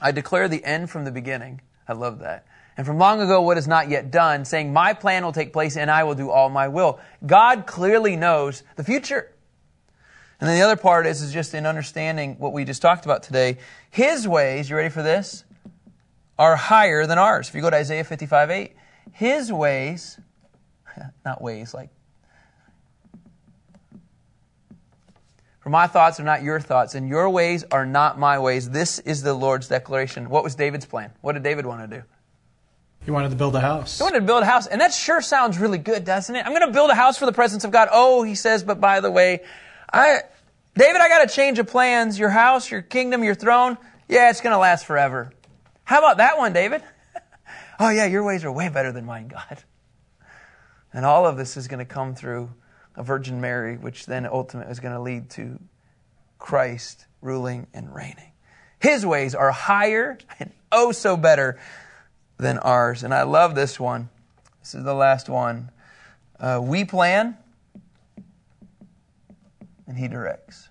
I 0.00 0.12
declare 0.12 0.48
the 0.48 0.64
end 0.64 0.88
from 0.88 1.04
the 1.04 1.10
beginning. 1.10 1.60
I 1.86 1.92
love 1.92 2.20
that. 2.20 2.46
And 2.78 2.86
from 2.86 2.96
long 2.96 3.20
ago, 3.20 3.42
what 3.42 3.58
is 3.58 3.66
not 3.66 3.90
yet 3.90 4.12
done, 4.12 4.44
saying, 4.44 4.72
My 4.72 4.94
plan 4.94 5.24
will 5.24 5.32
take 5.32 5.52
place 5.52 5.76
and 5.76 5.90
I 5.90 6.04
will 6.04 6.14
do 6.14 6.30
all 6.30 6.48
my 6.48 6.68
will. 6.68 7.00
God 7.26 7.66
clearly 7.66 8.14
knows 8.14 8.62
the 8.76 8.84
future. 8.84 9.32
And 10.40 10.48
then 10.48 10.56
the 10.56 10.62
other 10.62 10.76
part 10.76 11.04
is, 11.04 11.20
is 11.20 11.32
just 11.32 11.54
in 11.54 11.66
understanding 11.66 12.36
what 12.38 12.52
we 12.52 12.64
just 12.64 12.80
talked 12.80 13.04
about 13.04 13.24
today. 13.24 13.58
His 13.90 14.28
ways, 14.28 14.70
you 14.70 14.76
ready 14.76 14.90
for 14.90 15.02
this? 15.02 15.42
Are 16.38 16.54
higher 16.54 17.04
than 17.04 17.18
ours. 17.18 17.48
If 17.48 17.56
you 17.56 17.62
go 17.62 17.70
to 17.70 17.76
Isaiah 17.76 18.04
55 18.04 18.48
8, 18.48 18.76
his 19.10 19.52
ways, 19.52 20.20
not 21.24 21.42
ways 21.42 21.74
like, 21.74 21.90
for 25.58 25.70
my 25.70 25.88
thoughts 25.88 26.20
are 26.20 26.24
not 26.24 26.44
your 26.44 26.60
thoughts, 26.60 26.94
and 26.94 27.08
your 27.08 27.28
ways 27.28 27.64
are 27.72 27.84
not 27.84 28.20
my 28.20 28.38
ways. 28.38 28.70
This 28.70 29.00
is 29.00 29.22
the 29.22 29.34
Lord's 29.34 29.66
declaration. 29.66 30.30
What 30.30 30.44
was 30.44 30.54
David's 30.54 30.86
plan? 30.86 31.10
What 31.22 31.32
did 31.32 31.42
David 31.42 31.66
want 31.66 31.90
to 31.90 31.96
do? 31.96 32.04
He 33.08 33.12
wanted 33.12 33.30
to 33.30 33.36
build 33.36 33.56
a 33.56 33.60
house. 33.60 33.96
He 33.96 34.04
wanted 34.04 34.20
to 34.20 34.26
build 34.26 34.42
a 34.42 34.46
house, 34.46 34.66
and 34.66 34.82
that 34.82 34.92
sure 34.92 35.22
sounds 35.22 35.58
really 35.58 35.78
good, 35.78 36.04
doesn't 36.04 36.36
it? 36.36 36.44
I'm 36.44 36.52
going 36.52 36.66
to 36.66 36.74
build 36.74 36.90
a 36.90 36.94
house 36.94 37.16
for 37.16 37.24
the 37.24 37.32
presence 37.32 37.64
of 37.64 37.70
God. 37.70 37.88
Oh, 37.90 38.22
he 38.22 38.34
says, 38.34 38.62
but 38.62 38.82
by 38.82 39.00
the 39.00 39.10
way, 39.10 39.40
I, 39.90 40.18
David, 40.76 41.00
I 41.00 41.08
got 41.08 41.24
a 41.24 41.26
change 41.26 41.58
of 41.58 41.68
plans. 41.68 42.18
Your 42.18 42.28
house, 42.28 42.70
your 42.70 42.82
kingdom, 42.82 43.24
your 43.24 43.34
throne, 43.34 43.78
yeah, 44.10 44.28
it's 44.28 44.42
going 44.42 44.52
to 44.52 44.58
last 44.58 44.84
forever. 44.84 45.32
How 45.84 46.00
about 46.00 46.18
that 46.18 46.36
one, 46.36 46.52
David? 46.52 46.82
oh, 47.80 47.88
yeah, 47.88 48.04
your 48.04 48.24
ways 48.24 48.44
are 48.44 48.52
way 48.52 48.68
better 48.68 48.92
than 48.92 49.06
mine, 49.06 49.28
God. 49.28 49.64
And 50.92 51.06
all 51.06 51.24
of 51.24 51.38
this 51.38 51.56
is 51.56 51.66
going 51.66 51.78
to 51.78 51.86
come 51.86 52.14
through 52.14 52.50
a 52.94 53.02
Virgin 53.02 53.40
Mary, 53.40 53.78
which 53.78 54.04
then 54.04 54.26
ultimately 54.26 54.70
is 54.70 54.80
going 54.80 54.92
to 54.92 55.00
lead 55.00 55.30
to 55.30 55.58
Christ 56.38 57.06
ruling 57.22 57.68
and 57.72 57.94
reigning. 57.94 58.32
His 58.80 59.06
ways 59.06 59.34
are 59.34 59.50
higher 59.50 60.18
and 60.38 60.52
oh 60.70 60.92
so 60.92 61.16
better 61.16 61.58
than 62.38 62.58
ours. 62.58 63.02
And 63.02 63.12
I 63.12 63.24
love 63.24 63.54
this 63.54 63.78
one. 63.78 64.08
This 64.60 64.74
is 64.74 64.84
the 64.84 64.94
last 64.94 65.28
one. 65.28 65.70
Uh, 66.40 66.60
we 66.62 66.84
plan, 66.84 67.36
and 69.86 69.98
He 69.98 70.08
directs. 70.08 70.68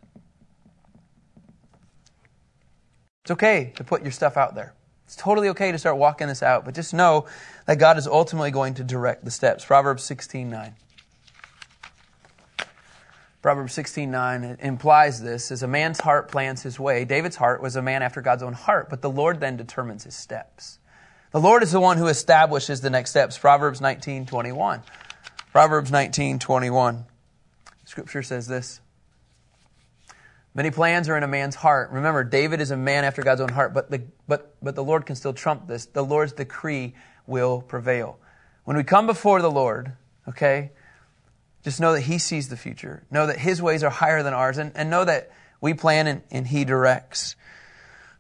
It's 3.24 3.32
okay 3.32 3.74
to 3.76 3.84
put 3.84 4.02
your 4.02 4.12
stuff 4.12 4.38
out 4.38 4.56
there. 4.56 4.74
It's 5.04 5.16
totally 5.16 5.50
okay 5.50 5.72
to 5.72 5.78
start 5.78 5.98
walking 5.98 6.28
this 6.28 6.44
out, 6.44 6.66
but 6.66 6.74
just 6.74 6.94
know 6.94 7.26
that 7.66 7.78
God 7.78 7.98
is 7.98 8.08
ultimately 8.08 8.52
going 8.52 8.74
to 8.76 8.84
direct 8.84 9.24
the 9.26 9.32
steps. 9.32 9.66
Proverbs 9.66 10.04
16 10.04 10.50
9. 10.50 10.76
Proverbs 13.42 13.74
16 13.74 14.12
9 14.12 14.58
implies 14.62 15.22
this 15.22 15.52
as 15.52 15.64
a 15.64 15.68
man's 15.68 16.02
heart 16.02 16.30
plans 16.30 16.64
his 16.64 16.80
way. 16.80 17.06
David's 17.06 17.38
heart 17.38 17.62
was 17.62 17.76
a 17.76 17.82
man 17.82 18.02
after 18.02 18.22
God's 18.22 18.44
own 18.44 18.54
heart, 18.54 18.90
but 18.90 19.02
the 19.02 19.10
Lord 19.10 19.40
then 19.40 19.56
determines 19.56 20.04
his 20.04 20.16
steps. 20.16 20.80
The 21.32 21.42
Lord 21.42 21.62
is 21.62 21.72
the 21.72 21.80
one 21.80 21.98
who 21.98 22.08
establishes 22.08 22.80
the 22.82 22.90
next 22.90 23.10
steps. 23.10 23.38
Proverbs 23.38 23.82
19 23.82 24.26
21. 24.26 24.82
Proverbs 25.52 25.92
19 25.92 26.40
21. 26.40 27.06
Scripture 27.86 28.24
says 28.24 28.48
this 28.48 28.80
Many 30.58 30.72
plans 30.72 31.10
are 31.10 31.16
in 31.18 31.24
a 31.24 31.28
man's 31.28 31.54
heart. 31.54 31.92
Remember, 31.92 32.24
David 32.24 32.62
is 32.62 32.72
a 32.72 32.78
man 32.78 33.04
after 33.04 33.22
God's 33.22 33.42
own 33.42 33.50
heart, 33.50 33.74
but 33.74 33.92
the, 33.92 34.02
but, 34.28 34.56
but 34.62 34.74
the 34.74 34.84
Lord 34.84 35.06
can 35.06 35.16
still 35.16 35.34
trump 35.34 35.68
this. 35.68 35.86
The 35.86 36.04
Lord's 36.04 36.34
decree 36.34 36.96
will 37.28 37.62
prevail. 37.62 38.18
When 38.64 38.76
we 38.76 38.84
come 38.84 39.06
before 39.06 39.42
the 39.42 39.52
Lord, 39.52 39.92
okay, 40.28 40.72
just 41.64 41.80
know 41.80 41.94
that 41.94 42.02
He 42.02 42.18
sees 42.18 42.50
the 42.50 42.58
future. 42.58 43.04
Know 43.12 43.28
that 43.28 43.38
His 43.38 43.62
ways 43.62 43.84
are 43.84 43.90
higher 43.92 44.24
than 44.24 44.34
ours, 44.34 44.58
and, 44.58 44.72
and 44.76 44.90
know 44.90 45.06
that 45.06 45.30
we 45.62 45.74
plan 45.74 46.08
and, 46.08 46.22
and 46.32 46.48
He 46.48 46.66
directs. 46.66 47.36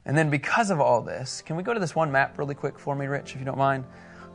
And 0.08 0.18
then, 0.18 0.30
because 0.30 0.72
of 0.72 0.80
all 0.80 1.02
this, 1.02 1.44
can 1.46 1.58
we 1.58 1.64
go 1.64 1.74
to 1.74 1.80
this 1.82 1.94
one 1.94 2.14
map 2.14 2.38
really 2.40 2.56
quick 2.56 2.80
for 2.80 2.96
me, 2.96 3.08
Rich, 3.08 3.34
if 3.34 3.40
you 3.40 3.46
don't 3.46 3.58
mind? 3.58 3.84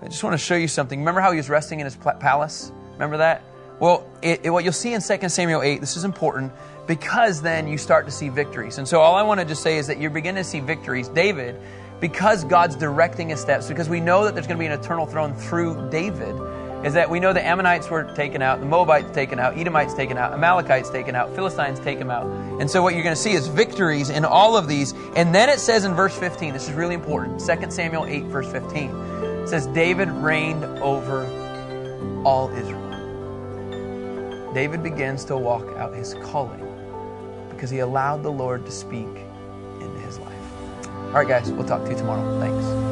I 0.03 0.07
just 0.07 0.23
want 0.23 0.35
to 0.35 0.39
show 0.39 0.55
you 0.55 0.69
something. 0.69 0.99
Remember 0.99 1.23
how 1.23 1.31
he 1.31 1.39
was 1.39 1.49
resting 1.49 1.81
in 1.81 1.87
his 1.87 1.97
palace? 1.97 2.71
Remember 2.93 3.17
that? 3.17 3.43
Well, 3.81 4.07
it, 4.21 4.43
it, 4.45 4.51
what 4.51 4.65
you'll 4.65 4.75
see 4.75 4.93
in 4.93 5.01
2 5.01 5.29
Samuel 5.31 5.63
8, 5.63 5.81
this 5.81 5.97
is 5.97 6.05
important 6.05 6.53
because 6.87 7.41
then 7.41 7.67
you 7.67 7.79
start 7.79 8.05
to 8.05 8.13
see 8.13 8.29
victories. 8.29 8.77
And 8.77 8.87
so 8.87 9.01
all 9.01 9.15
I 9.15 9.23
want 9.23 9.41
to 9.41 9.47
just 9.47 9.63
say 9.63 9.79
is 9.79 9.87
that 9.87 9.99
you're 9.99 10.11
beginning 10.11 10.45
to 10.45 10.49
see 10.49 10.61
victories. 10.61 11.09
David, 11.09 11.59
because 12.01 12.45
God's 12.45 12.77
directing 12.77 13.31
his 13.31 13.41
steps, 13.41 13.67
because 13.67 13.89
we 13.89 13.99
know 13.99 14.25
that 14.25 14.35
there's 14.35 14.47
going 14.47 14.59
to 14.59 14.61
be 14.61 14.67
an 14.67 14.79
eternal 14.79 15.07
throne 15.07 15.35
through 15.35 15.89
David, 15.91 16.37
is 16.85 16.95
that 16.95 17.09
we 17.09 17.21
know 17.21 17.33
the 17.33 17.45
Ammonites 17.45 17.89
were 17.89 18.05
taken 18.15 18.43
out, 18.43 18.61
the 18.61 18.67
Moabites 18.67 19.11
taken 19.13 19.39
out, 19.39 19.57
Edomites 19.57 19.95
taken 19.95 20.19
out, 20.19 20.33
Amalekites 20.33 20.91
taken 20.91 21.15
out, 21.15 21.35
Philistines 21.35 21.79
taken 21.81 22.11
out. 22.11 22.27
And 22.61 22.71
so 22.71 22.83
what 22.83 22.95
you're 22.95 23.05
going 23.05 23.15
to 23.15 23.21
see 23.21 23.33
is 23.33 23.47
victories 23.47 24.11
in 24.11 24.25
all 24.25 24.57
of 24.57 24.67
these. 24.67 24.93
And 25.15 25.35
then 25.35 25.49
it 25.49 25.61
says 25.61 25.85
in 25.85 25.95
verse 25.95 26.17
15, 26.17 26.53
this 26.53 26.69
is 26.69 26.75
really 26.75 26.95
important, 26.95 27.41
2 27.41 27.71
Samuel 27.71 28.07
8, 28.07 28.25
verse 28.25 28.51
15, 28.51 28.91
it 28.91 29.49
says, 29.49 29.67
David 29.69 30.11
reigned 30.11 30.65
over 30.81 31.25
all 32.25 32.49
Israel. 32.51 32.93
David 34.55 34.83
begins 34.83 35.25
to 35.27 35.37
walk 35.37 35.67
out 35.79 35.95
his 35.95 36.15
calling 36.15 36.69
because 37.51 37.71
he 37.71 37.79
allowed 37.79 38.23
the 38.23 38.33
Lord 38.33 38.67
to 38.67 38.73
speak 38.73 39.09
into 39.81 39.99
his 40.01 40.19
life. 40.19 40.33
All 40.87 41.13
right, 41.13 41.29
guys, 41.29 41.51
we'll 41.53 41.67
talk 41.67 41.85
to 41.85 41.91
you 41.91 41.97
tomorrow. 41.97 42.41
Thanks. 42.41 42.92